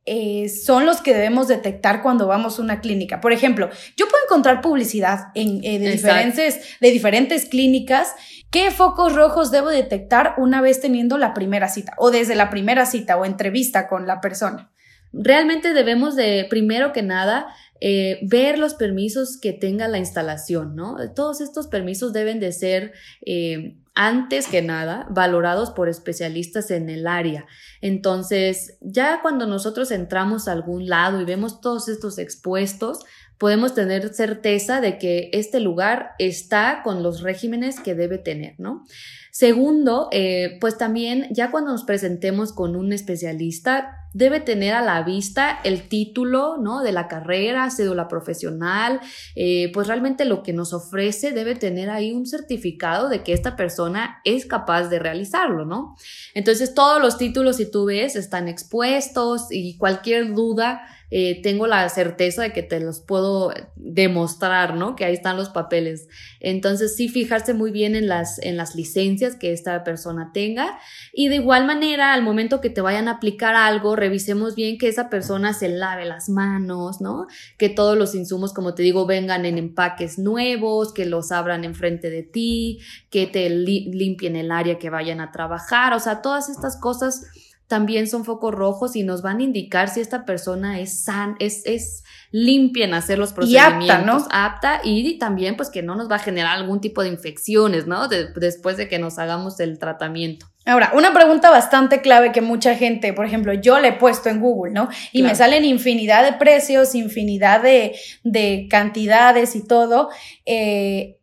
eh, 0.10 0.48
son 0.48 0.86
los 0.86 1.02
que 1.02 1.14
debemos 1.14 1.50
detectar 1.50 2.02
cuando 2.02 2.28
vamos 2.28 2.58
a 2.58 2.62
una 2.62 2.80
clínica. 2.80 3.20
Por 3.20 3.34
ejemplo, 3.34 3.70
yo 3.98 4.08
puedo 4.08 4.24
encontrar 4.24 4.62
publicidad 4.62 5.32
en, 5.36 5.62
eh, 5.66 5.80
de, 5.80 5.92
diferentes, 5.92 6.62
de 6.80 6.92
diferentes 6.92 7.46
clínicas. 7.46 8.14
¿Qué 8.50 8.72
focos 8.72 9.14
rojos 9.14 9.52
debo 9.52 9.68
detectar 9.68 10.36
una 10.38 10.62
vez 10.62 10.80
teniendo 10.80 11.18
la 11.18 11.34
primera 11.34 11.68
cita 11.68 11.92
o 11.98 12.10
desde 12.10 12.36
la 12.36 12.50
primera 12.50 12.86
cita 12.86 13.18
o 13.18 13.26
entrevista 13.26 13.90
con 13.90 14.08
la 14.08 14.22
persona? 14.22 14.72
Realmente 15.14 15.74
debemos 15.74 16.16
de, 16.16 16.46
primero 16.50 16.94
que 16.94 17.02
nada, 17.02 17.48
eh, 17.80 18.20
ver 18.24 18.58
los 18.58 18.74
permisos 18.74 19.38
que 19.40 19.54
tenga 19.54 19.88
la 19.88 20.00
instalación, 20.00 20.76
¿no? 20.76 20.98
Todos 21.16 21.42
estos 21.42 21.68
permisos 21.68 22.12
deben 22.12 22.40
de 22.40 22.52
ser, 22.52 22.94
eh, 23.26 23.78
antes 23.94 24.48
que 24.48 24.62
nada, 24.62 25.08
valorados 25.10 25.72
por 25.72 25.90
especialistas 25.90 26.72
en 26.72 26.90
el 26.90 27.08
área. 27.08 27.46
Entonces, 27.82 28.78
ya 28.82 29.22
cuando 29.22 29.48
nosotros 29.48 29.92
entramos 29.92 30.48
a 30.48 30.54
algún 30.54 30.88
lado 30.88 31.22
y 31.22 31.26
vemos 31.26 31.62
todos 31.62 31.88
estos 31.88 32.18
expuestos, 32.18 33.00
podemos 33.38 33.76
tener 33.76 34.14
certeza 34.14 34.82
de 34.82 34.98
que 34.98 35.30
este 35.34 35.60
lugar 35.60 36.12
está 36.20 36.82
con 36.84 37.04
los 37.04 37.22
regímenes 37.22 37.80
que 37.80 37.96
debe 37.96 38.18
tener, 38.18 38.56
¿no? 38.60 38.86
Segundo, 39.32 40.10
eh, 40.12 40.58
pues 40.60 40.78
también 40.78 41.28
ya 41.30 41.52
cuando 41.52 41.72
nos 41.72 41.84
presentemos 41.84 42.54
con 42.54 42.76
un 42.76 42.92
especialista, 42.92 44.07
debe 44.18 44.40
tener 44.40 44.74
a 44.74 44.82
la 44.82 45.04
vista 45.04 45.60
el 45.64 45.88
título, 45.88 46.58
¿no? 46.58 46.82
De 46.82 46.92
la 46.92 47.08
carrera, 47.08 47.70
cédula 47.70 48.08
profesional, 48.08 49.00
eh, 49.36 49.70
pues 49.74 49.88
realmente 49.88 50.26
lo 50.26 50.42
que 50.42 50.54
nos 50.54 50.74
ofrece 50.74 51.34
debe 51.34 51.54
tener 51.54 51.92
ahí 51.92 52.12
un 52.12 52.26
certificado 52.26 53.10
de 53.10 53.22
que 53.22 53.34
esta 53.34 53.56
persona 53.56 54.20
es 54.26 54.48
capaz 54.48 54.90
de 54.90 54.98
realizarlo, 54.98 55.66
¿no? 55.66 55.96
Entonces 56.34 56.74
todos 56.74 57.00
los 57.00 57.20
títulos, 57.20 57.58
si 57.58 57.70
tú 57.70 57.86
ves, 57.86 58.16
están 58.16 58.48
expuestos 58.48 59.48
y 59.52 59.78
cualquier 59.78 60.34
duda 60.34 60.82
eh, 61.10 61.42
tengo 61.42 61.68
la 61.68 61.88
certeza 61.88 62.42
de 62.44 62.52
que 62.52 62.64
te 62.64 62.82
los 62.82 63.00
puedo 63.00 63.54
demostrar, 63.76 64.76
¿no? 64.76 64.96
Que 64.96 65.06
ahí 65.06 65.14
están 65.14 65.38
los 65.38 65.50
papeles. 65.50 66.10
Entonces, 66.42 66.96
sí, 66.98 67.08
fijarse 67.08 67.54
muy 67.54 67.72
bien 67.72 67.96
en 67.96 68.08
las, 68.08 68.40
en 68.40 68.58
las 68.58 68.76
licencias 68.76 69.36
que 69.36 69.54
esta 69.54 69.84
persona 69.86 70.32
tenga. 70.34 70.78
Y 71.14 71.30
de 71.30 71.36
igual 71.36 71.66
manera, 71.66 72.14
al 72.14 72.24
momento 72.24 72.60
que 72.60 72.70
te 72.70 72.82
vayan 72.82 73.08
a 73.08 73.12
aplicar 73.12 73.56
algo, 73.56 73.96
revisemos 74.08 74.56
bien 74.56 74.78
que 74.78 74.88
esa 74.88 75.10
persona 75.10 75.54
se 75.54 75.70
lave 75.70 76.06
las 76.06 76.30
manos, 76.30 77.02
¿no? 77.02 77.28
Que 77.58 77.70
todos 77.70 77.98
los 77.98 78.16
insumos, 78.16 78.54
como 78.54 78.74
te 78.74 78.84
digo, 78.84 79.06
vengan 79.06 79.46
en 79.46 79.58
empaques 79.58 80.18
nuevos, 80.18 80.94
que 80.94 81.06
los 81.06 81.32
abran 81.32 81.66
enfrente 81.66 82.10
de 82.10 82.24
ti, 82.24 82.80
que 83.10 83.28
te 83.28 83.50
limpien 83.50 84.36
el 84.36 84.52
área 84.52 84.80
que 84.80 84.90
vayan 84.90 85.20
a 85.20 85.32
trabajar. 85.32 85.94
O 85.94 86.00
sea, 86.00 86.22
todas 86.22 86.50
estas 86.50 86.80
cosas 86.80 87.28
también 87.68 88.08
son 88.08 88.24
focos 88.24 88.56
rojos 88.56 88.96
y 88.96 89.04
nos 89.04 89.22
van 89.22 89.40
a 89.40 89.44
indicar 89.44 89.90
si 89.90 90.00
esta 90.00 90.26
persona 90.26 90.80
es 90.80 91.04
san, 91.04 91.36
es, 91.40 91.66
es 91.66 92.04
limpia 92.32 92.86
en 92.86 92.94
hacer 92.94 93.20
los 93.20 93.34
procedimientos, 93.34 93.88
y 93.88 93.90
apta, 93.90 94.06
¿no? 94.06 94.26
apta 94.32 94.82
y 94.84 95.18
también 95.20 95.58
pues 95.58 95.70
que 95.70 95.84
no 95.84 95.96
nos 95.96 96.10
va 96.10 96.16
a 96.16 96.20
generar 96.20 96.58
algún 96.58 96.80
tipo 96.80 97.04
de 97.04 97.10
infecciones, 97.10 97.86
¿no? 97.86 98.08
después 98.08 98.78
de 98.78 98.88
que 98.88 99.00
nos 99.00 99.20
hagamos 99.20 99.60
el 99.60 99.80
tratamiento. 99.80 100.48
Ahora, 100.68 100.92
una 100.94 101.14
pregunta 101.14 101.50
bastante 101.50 102.02
clave 102.02 102.34
que 102.34 102.42
mucha 102.42 102.76
gente, 102.76 103.14
por 103.14 103.26
ejemplo, 103.26 103.54
yo 103.54 103.80
le 103.80 103.88
he 103.90 103.94
puesto 103.94 104.28
en 104.28 104.42
Google, 104.42 104.74
¿no? 104.74 104.90
Y 105.14 105.24
me 105.24 105.34
salen 105.34 105.64
infinidad 105.64 106.26
de 106.26 106.34
precios, 106.34 106.94
infinidad 106.94 107.62
de, 107.62 107.96
de 108.24 108.68
cantidades 108.70 109.56
y 109.56 109.66
todo. 109.66 110.10
Eh, 110.46 111.17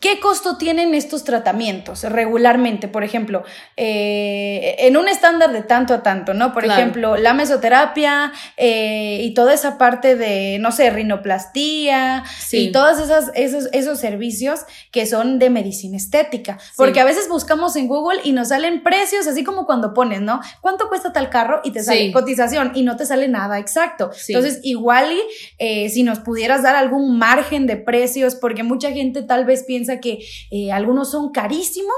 ¿Qué 0.00 0.18
costo 0.18 0.56
tienen 0.56 0.94
estos 0.94 1.24
tratamientos 1.24 2.04
regularmente? 2.04 2.88
Por 2.88 3.04
ejemplo, 3.04 3.44
eh, 3.76 4.76
en 4.78 4.96
un 4.96 5.08
estándar 5.08 5.52
de 5.52 5.60
tanto 5.60 5.92
a 5.92 6.02
tanto, 6.02 6.32
¿no? 6.32 6.54
Por 6.54 6.64
ejemplo, 6.64 7.18
la 7.18 7.34
mesoterapia 7.34 8.32
eh, 8.56 9.18
y 9.20 9.34
toda 9.34 9.52
esa 9.52 9.76
parte 9.76 10.16
de, 10.16 10.56
no 10.58 10.72
sé, 10.72 10.88
rinoplastía 10.88 12.24
y 12.50 12.72
todos 12.72 12.98
esas, 12.98 13.30
esos, 13.34 13.68
esos 13.72 14.00
servicios 14.00 14.60
que 14.90 15.04
son 15.04 15.38
de 15.38 15.50
medicina 15.50 15.98
estética. 15.98 16.58
Porque 16.78 17.00
a 17.00 17.04
veces 17.04 17.28
buscamos 17.28 17.76
en 17.76 17.86
Google 17.86 18.22
y 18.24 18.32
nos 18.32 18.48
salen 18.48 18.82
precios, 18.82 19.26
así 19.26 19.44
como 19.44 19.66
cuando 19.66 19.92
pones, 19.92 20.22
¿no? 20.22 20.40
¿Cuánto 20.62 20.88
cuesta 20.88 21.12
tal 21.12 21.28
carro? 21.28 21.60
Y 21.62 21.72
te 21.72 21.82
sale 21.82 22.10
cotización 22.10 22.72
y 22.74 22.84
no 22.84 22.96
te 22.96 23.04
sale 23.04 23.28
nada 23.28 23.58
exacto. 23.58 24.10
Entonces, 24.28 24.60
igual 24.62 25.12
y 25.12 25.20
eh, 25.58 25.90
si 25.90 26.04
nos 26.04 26.20
pudieras 26.20 26.62
dar 26.62 26.74
algún 26.74 27.18
margen 27.18 27.66
de 27.66 27.76
precios, 27.76 28.34
porque 28.34 28.62
mucha 28.62 28.92
gente 28.92 29.20
tal 29.20 29.44
vez 29.44 29.64
piensa 29.64 29.89
que 29.98 30.20
eh, 30.50 30.70
algunos 30.70 31.10
son 31.10 31.32
carísimos 31.32 31.96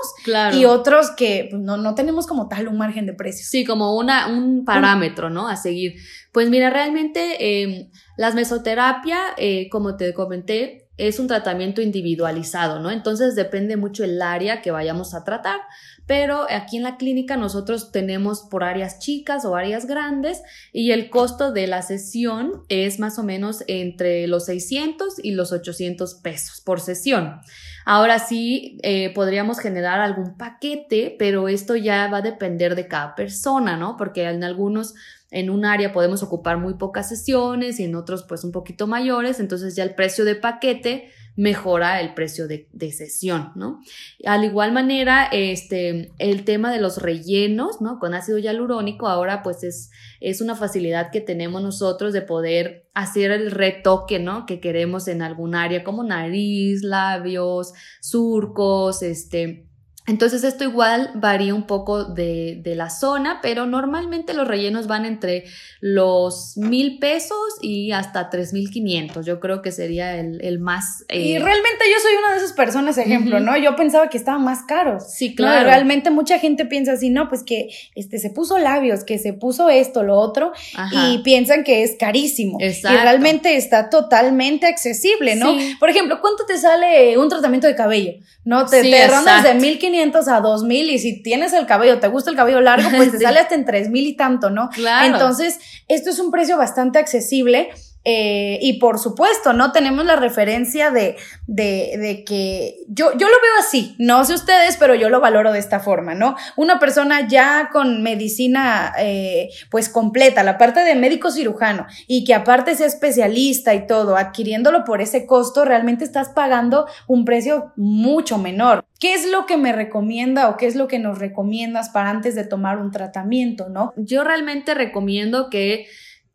y 0.54 0.64
otros 0.64 1.10
que 1.10 1.48
pues, 1.50 1.60
no, 1.60 1.76
no, 1.76 1.94
tenemos 1.94 2.26
como 2.26 2.48
tal 2.48 2.68
un 2.68 2.78
margen 2.78 3.06
de 3.06 3.12
precios. 3.12 3.48
Sí, 3.48 3.64
como 3.64 3.96
una, 3.96 4.28
un 4.28 4.64
parámetro, 4.64 5.28
¿no? 5.28 5.48
A 5.48 5.56
seguir. 5.56 5.96
Pues 6.32 6.48
mira, 6.48 6.70
realmente 6.70 7.62
em, 7.62 7.90
las 8.16 8.34
mesoterapia, 8.34 9.18
eh, 9.36 9.68
como 9.70 9.96
te 9.96 10.14
comenté, 10.14 10.81
es 10.98 11.18
un 11.18 11.26
tratamiento 11.26 11.80
individualizado, 11.80 12.80
¿no? 12.80 12.90
Entonces 12.90 13.34
depende 13.34 13.76
mucho 13.76 14.04
el 14.04 14.20
área 14.20 14.62
que 14.62 14.70
vayamos 14.70 15.14
a 15.14 15.24
tratar 15.24 15.60
pero 16.06 16.46
aquí 16.50 16.78
en 16.78 16.82
la 16.82 16.96
clínica 16.96 17.36
nosotros 17.36 17.92
tenemos 17.92 18.42
por 18.42 18.64
áreas 18.64 18.98
chicas 18.98 19.44
o 19.44 19.54
áreas 19.54 19.86
grandes 19.86 20.42
y 20.72 20.90
el 20.90 21.10
costo 21.10 21.52
de 21.52 21.66
la 21.66 21.82
sesión 21.82 22.64
es 22.68 22.98
más 22.98 23.18
o 23.18 23.22
menos 23.22 23.62
entre 23.68 24.26
los 24.26 24.46
600 24.46 25.20
y 25.22 25.32
los 25.32 25.52
800 25.52 26.14
pesos 26.16 26.60
por 26.60 26.80
sesión. 26.80 27.40
Ahora 27.84 28.18
sí, 28.18 28.78
eh, 28.82 29.12
podríamos 29.14 29.58
generar 29.58 30.00
algún 30.00 30.36
paquete, 30.36 31.16
pero 31.18 31.48
esto 31.48 31.76
ya 31.76 32.08
va 32.08 32.18
a 32.18 32.22
depender 32.22 32.74
de 32.74 32.86
cada 32.88 33.14
persona, 33.14 33.76
¿no? 33.76 33.96
Porque 33.96 34.24
en 34.24 34.44
algunos 34.44 34.94
en 35.32 35.50
un 35.50 35.64
área 35.64 35.92
podemos 35.92 36.22
ocupar 36.22 36.58
muy 36.58 36.74
pocas 36.74 37.08
sesiones 37.08 37.80
y 37.80 37.84
en 37.84 37.96
otros 37.96 38.22
pues 38.22 38.44
un 38.44 38.52
poquito 38.52 38.86
mayores, 38.86 39.40
entonces 39.40 39.74
ya 39.74 39.82
el 39.82 39.94
precio 39.94 40.24
de 40.24 40.36
paquete 40.36 41.10
mejora 41.34 42.00
el 42.02 42.12
precio 42.12 42.46
de, 42.46 42.68
sesión, 42.92 43.52
¿no? 43.54 43.80
Al 44.26 44.44
igual 44.44 44.72
manera, 44.72 45.24
este, 45.32 46.12
el 46.18 46.44
tema 46.44 46.70
de 46.70 46.78
los 46.78 47.00
rellenos, 47.00 47.80
¿no? 47.80 47.98
Con 47.98 48.12
ácido 48.12 48.36
hialurónico, 48.36 49.08
ahora 49.08 49.42
pues 49.42 49.64
es, 49.64 49.90
es 50.20 50.42
una 50.42 50.54
facilidad 50.54 51.10
que 51.10 51.22
tenemos 51.22 51.62
nosotros 51.62 52.12
de 52.12 52.20
poder 52.20 52.86
hacer 52.92 53.30
el 53.30 53.50
retoque, 53.50 54.18
¿no? 54.18 54.44
Que 54.44 54.60
queremos 54.60 55.08
en 55.08 55.22
algún 55.22 55.54
área 55.54 55.84
como 55.84 56.04
nariz, 56.04 56.82
labios, 56.82 57.72
surcos, 58.02 59.02
este, 59.02 59.71
entonces 60.12 60.44
esto 60.44 60.62
igual 60.64 61.10
varía 61.14 61.54
un 61.54 61.66
poco 61.66 62.04
de, 62.04 62.60
de, 62.62 62.74
la 62.74 62.90
zona, 62.90 63.40
pero 63.40 63.64
normalmente 63.64 64.34
los 64.34 64.46
rellenos 64.46 64.86
van 64.86 65.06
entre 65.06 65.44
los 65.80 66.58
mil 66.58 66.98
pesos 66.98 67.38
y 67.62 67.92
hasta 67.92 68.28
tres 68.28 68.52
mil 68.52 68.68
quinientos. 68.68 69.24
Yo 69.24 69.40
creo 69.40 69.62
que 69.62 69.72
sería 69.72 70.18
el, 70.18 70.38
el 70.44 70.58
más... 70.58 71.06
Y 71.08 71.32
eh, 71.32 71.38
realmente 71.38 71.84
yo 71.90 71.96
soy 72.02 72.12
una 72.18 72.32
de 72.32 72.36
esas 72.36 72.52
personas, 72.52 72.98
ejemplo, 72.98 73.40
¿no? 73.40 73.56
Yo 73.56 73.74
pensaba 73.74 74.10
que 74.10 74.18
estaban 74.18 74.44
más 74.44 74.64
caros. 74.64 75.10
Sí, 75.10 75.34
claro. 75.34 75.64
Realmente 75.64 76.10
mucha 76.10 76.38
gente 76.38 76.66
piensa 76.66 76.92
así, 76.92 77.08
no, 77.08 77.30
pues 77.30 77.42
que 77.42 77.70
este, 77.94 78.18
se 78.18 78.28
puso 78.28 78.58
labios, 78.58 79.04
que 79.04 79.18
se 79.18 79.32
puso 79.32 79.70
esto, 79.70 80.02
lo 80.02 80.16
otro, 80.18 80.52
y 80.92 81.22
piensan 81.22 81.64
que 81.64 81.84
es 81.84 81.96
carísimo. 81.98 82.58
Exacto. 82.60 82.98
Y 82.98 83.00
realmente 83.00 83.56
está 83.56 83.88
totalmente 83.88 84.66
accesible, 84.66 85.36
¿no? 85.36 85.56
Por 85.80 85.88
ejemplo, 85.88 86.20
¿cuánto 86.20 86.44
te 86.44 86.58
sale 86.58 87.16
un 87.16 87.30
tratamiento 87.30 87.66
de 87.66 87.74
cabello? 87.74 88.12
No, 88.44 88.66
te, 88.66 88.82
te 88.82 89.08
rondas 89.08 89.42
de 89.44 89.54
mil 89.54 89.78
500 90.02 90.28
a 90.28 90.40
2000 90.40 90.90
y 90.90 90.98
si 90.98 91.22
tienes 91.22 91.52
el 91.52 91.66
cabello, 91.66 92.00
te 92.00 92.08
gusta 92.08 92.30
el 92.30 92.36
cabello 92.36 92.60
largo, 92.60 92.90
pues 92.96 93.12
te 93.12 93.18
sale 93.22 93.38
hasta 93.38 93.54
en 93.54 93.64
3000 93.64 94.06
y 94.06 94.16
tanto, 94.16 94.50
¿no? 94.50 94.68
Claro. 94.70 95.14
Entonces, 95.14 95.58
esto 95.88 96.10
es 96.10 96.18
un 96.18 96.30
precio 96.30 96.56
bastante 96.56 96.98
accesible 96.98 97.70
eh, 98.04 98.58
y 98.60 98.74
por 98.80 98.98
supuesto, 98.98 99.52
¿no? 99.52 99.70
Tenemos 99.70 100.04
la 100.04 100.16
referencia 100.16 100.90
de, 100.90 101.16
de, 101.46 101.96
de, 101.98 102.24
que 102.24 102.78
yo, 102.88 103.12
yo 103.12 103.28
lo 103.28 103.34
veo 103.34 103.60
así, 103.60 103.94
no 103.98 104.24
sé 104.24 104.34
ustedes, 104.34 104.76
pero 104.76 104.96
yo 104.96 105.08
lo 105.08 105.20
valoro 105.20 105.52
de 105.52 105.60
esta 105.60 105.78
forma, 105.78 106.14
¿no? 106.14 106.34
Una 106.56 106.80
persona 106.80 107.28
ya 107.28 107.68
con 107.72 108.02
medicina, 108.02 108.92
eh, 108.98 109.50
pues 109.70 109.88
completa, 109.88 110.42
la 110.42 110.58
parte 110.58 110.80
de 110.80 110.96
médico 110.96 111.30
cirujano, 111.30 111.86
y 112.08 112.24
que 112.24 112.34
aparte 112.34 112.74
sea 112.74 112.86
especialista 112.86 113.72
y 113.74 113.86
todo, 113.86 114.16
adquiriéndolo 114.16 114.84
por 114.84 115.00
ese 115.00 115.24
costo, 115.24 115.64
realmente 115.64 116.04
estás 116.04 116.30
pagando 116.30 116.86
un 117.06 117.24
precio 117.24 117.72
mucho 117.76 118.36
menor. 118.38 118.84
¿Qué 118.98 119.14
es 119.14 119.28
lo 119.30 119.46
que 119.46 119.56
me 119.56 119.72
recomienda 119.72 120.48
o 120.48 120.56
qué 120.56 120.66
es 120.66 120.74
lo 120.74 120.88
que 120.88 120.98
nos 120.98 121.18
recomiendas 121.18 121.88
para 121.90 122.10
antes 122.10 122.34
de 122.34 122.44
tomar 122.44 122.78
un 122.78 122.90
tratamiento, 122.90 123.68
no? 123.68 123.92
Yo 123.96 124.24
realmente 124.24 124.74
recomiendo 124.74 125.50
que 125.50 125.86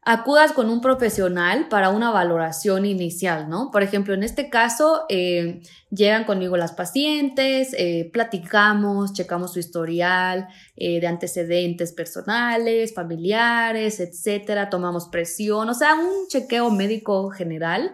acudas 0.10 0.54
con 0.54 0.70
un 0.70 0.80
profesional 0.80 1.68
para 1.68 1.90
una 1.90 2.12
valoración 2.12 2.86
inicial, 2.86 3.50
¿no? 3.50 3.72
Por 3.72 3.84
ejemplo, 3.84 4.14
en 4.14 4.24
este 4.24 4.50
caso, 4.50 5.02
eh, 5.10 5.60
llegan 5.92 6.24
conmigo 6.24 6.56
las 6.56 6.72
pacientes, 6.72 7.76
eh, 7.78 8.10
platicamos, 8.14 9.12
checamos 9.12 9.52
su 9.52 9.60
historial 9.60 10.48
eh, 10.78 11.02
de 11.02 11.08
antecedentes 11.08 11.92
personales, 11.92 12.94
familiares, 12.94 14.00
etcétera, 14.00 14.70
tomamos 14.70 15.10
presión, 15.10 15.68
o 15.68 15.74
sea, 15.74 15.96
un 15.96 16.30
chequeo 16.30 16.72
médico 16.72 17.30
general. 17.30 17.92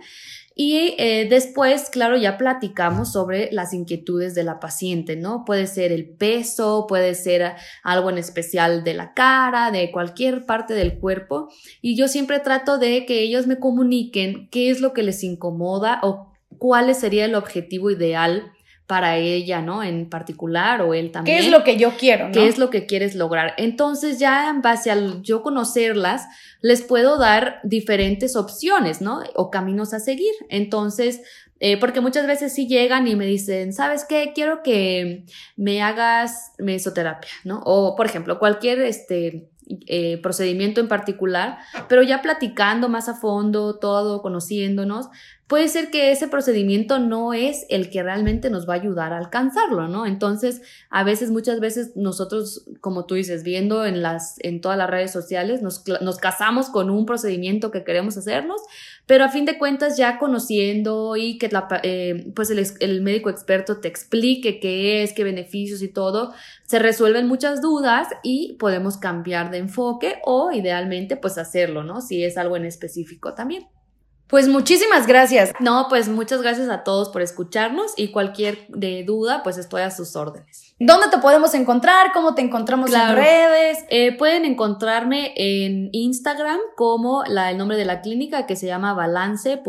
Y 0.55 0.95
eh, 0.99 1.27
después, 1.29 1.89
claro, 1.89 2.15
ya 2.15 2.37
platicamos 2.37 3.11
sobre 3.11 3.51
las 3.51 3.73
inquietudes 3.73 4.35
de 4.35 4.43
la 4.43 4.59
paciente, 4.59 5.15
¿no? 5.15 5.45
Puede 5.45 5.65
ser 5.65 5.91
el 5.91 6.09
peso, 6.09 6.85
puede 6.87 7.15
ser 7.15 7.55
algo 7.83 8.09
en 8.11 8.19
especial 8.19 8.83
de 8.83 8.93
la 8.93 9.13
cara, 9.13 9.71
de 9.71 9.91
cualquier 9.91 10.45
parte 10.45 10.75
del 10.75 10.99
cuerpo. 10.99 11.49
Y 11.81 11.95
yo 11.95 12.07
siempre 12.07 12.39
trato 12.39 12.77
de 12.77 13.05
que 13.05 13.21
ellos 13.21 13.47
me 13.47 13.59
comuniquen 13.59 14.47
qué 14.51 14.69
es 14.69 14.79
lo 14.79 14.93
que 14.93 15.03
les 15.03 15.23
incomoda 15.23 15.99
o 16.03 16.31
cuál 16.59 16.93
sería 16.93 17.25
el 17.25 17.35
objetivo 17.35 17.89
ideal 17.89 18.51
para 18.93 19.17
ella, 19.17 19.59
¿no? 19.59 19.81
En 19.81 20.07
particular 20.07 20.83
o 20.83 20.93
él 20.93 21.09
también. 21.09 21.39
¿Qué 21.39 21.45
es 21.45 21.51
lo 21.51 21.63
que 21.63 21.77
yo 21.77 21.93
quiero? 21.97 22.27
¿no? 22.27 22.31
¿Qué 22.31 22.47
es 22.47 22.59
lo 22.59 22.69
que 22.69 22.85
quieres 22.85 23.15
lograr? 23.15 23.55
Entonces 23.57 24.19
ya 24.19 24.51
en 24.51 24.61
base 24.61 24.91
al 24.91 25.23
yo 25.23 25.41
conocerlas, 25.41 26.27
les 26.61 26.83
puedo 26.83 27.17
dar 27.17 27.59
diferentes 27.63 28.35
opciones, 28.35 29.01
¿no? 29.01 29.23
O 29.33 29.49
caminos 29.49 29.95
a 29.95 29.99
seguir. 29.99 30.31
Entonces, 30.47 31.23
eh, 31.59 31.79
porque 31.79 32.01
muchas 32.01 32.27
veces 32.27 32.53
sí 32.53 32.67
llegan 32.67 33.07
y 33.07 33.15
me 33.15 33.25
dicen, 33.25 33.73
¿sabes 33.73 34.05
qué? 34.07 34.31
Quiero 34.35 34.61
que 34.61 35.25
me 35.55 35.81
hagas 35.81 36.51
mesoterapia, 36.59 37.31
¿no? 37.45 37.63
O, 37.65 37.95
por 37.95 38.05
ejemplo, 38.05 38.37
cualquier, 38.37 38.79
este, 38.81 39.49
eh, 39.87 40.19
procedimiento 40.21 40.81
en 40.81 40.87
particular, 40.87 41.57
pero 41.87 42.03
ya 42.03 42.21
platicando 42.21 42.89
más 42.89 43.09
a 43.09 43.15
fondo, 43.15 43.79
todo, 43.79 44.21
conociéndonos, 44.21 45.07
puede 45.47 45.67
ser 45.67 45.91
que 45.91 46.11
ese 46.11 46.27
procedimiento 46.27 46.99
no 46.99 47.33
es 47.33 47.65
el 47.69 47.89
que 47.89 48.01
realmente 48.01 48.49
nos 48.49 48.67
va 48.67 48.73
a 48.73 48.77
ayudar 48.77 49.13
a 49.13 49.17
alcanzarlo, 49.17 49.87
¿no? 49.87 50.05
Entonces, 50.05 50.61
a 50.89 51.03
veces, 51.03 51.31
muchas 51.31 51.59
veces 51.59 51.91
nosotros, 51.95 52.65
como 52.79 53.05
tú 53.05 53.15
dices, 53.15 53.43
viendo 53.43 53.85
en 53.85 54.01
las, 54.01 54.35
en 54.39 54.61
todas 54.61 54.77
las 54.77 54.89
redes 54.89 55.11
sociales, 55.11 55.61
nos, 55.61 55.83
nos 56.01 56.17
casamos 56.17 56.69
con 56.69 56.89
un 56.89 57.05
procedimiento 57.05 57.71
que 57.71 57.83
queremos 57.83 58.17
hacernos, 58.17 58.61
pero 59.05 59.25
a 59.25 59.29
fin 59.29 59.45
de 59.45 59.57
cuentas 59.57 59.97
ya 59.97 60.17
conociendo 60.17 61.17
y 61.17 61.37
que 61.37 61.49
la, 61.49 61.67
eh, 61.83 62.31
pues 62.35 62.49
el, 62.49 62.65
el 62.79 63.01
médico 63.01 63.29
experto 63.29 63.81
te 63.81 63.89
explique 63.89 64.59
qué 64.61 65.03
es, 65.03 65.13
qué 65.13 65.25
beneficios 65.25 65.81
y 65.81 65.89
todo, 65.89 66.33
se 66.65 66.79
resuelven 66.79 67.27
muchas 67.27 67.61
dudas 67.61 68.07
y 68.23 68.55
podemos 68.59 68.97
cambiar 68.97 69.51
de 69.51 69.57
enfoque 69.57 70.19
o 70.23 70.51
idealmente 70.53 71.17
pues 71.17 71.37
hacerlo, 71.37 71.83
¿no? 71.83 71.99
Si 71.99 72.23
es 72.23 72.37
algo 72.37 72.55
en 72.55 72.65
específico 72.65 73.33
también. 73.33 73.67
Pues 74.27 74.47
muchísimas 74.47 75.05
gracias. 75.05 75.53
No, 75.59 75.87
pues 75.89 76.07
muchas 76.07 76.41
gracias 76.41 76.69
a 76.69 76.83
todos 76.83 77.09
por 77.09 77.21
escucharnos 77.21 77.93
y 77.97 78.11
cualquier 78.11 78.65
de 78.69 79.03
duda, 79.03 79.43
pues 79.43 79.57
estoy 79.57 79.81
a 79.81 79.91
sus 79.91 80.15
órdenes. 80.15 80.73
¿Dónde 80.79 81.07
te 81.09 81.19
podemos 81.19 81.53
encontrar? 81.53 82.11
¿Cómo 82.13 82.33
te 82.33 82.41
encontramos 82.41 82.91
en 82.91 83.15
redes? 83.15 83.85
Eh, 83.89 84.17
pueden 84.17 84.45
encontrarme 84.45 85.33
en 85.35 85.89
Instagram 85.91 86.59
como 86.75 87.23
la, 87.25 87.51
el 87.51 87.57
nombre 87.57 87.77
de 87.77 87.85
la 87.85 88.01
clínica 88.01 88.45
que 88.47 88.55
se 88.55 88.65
llama 88.65 88.93
balance.hc 88.93 89.63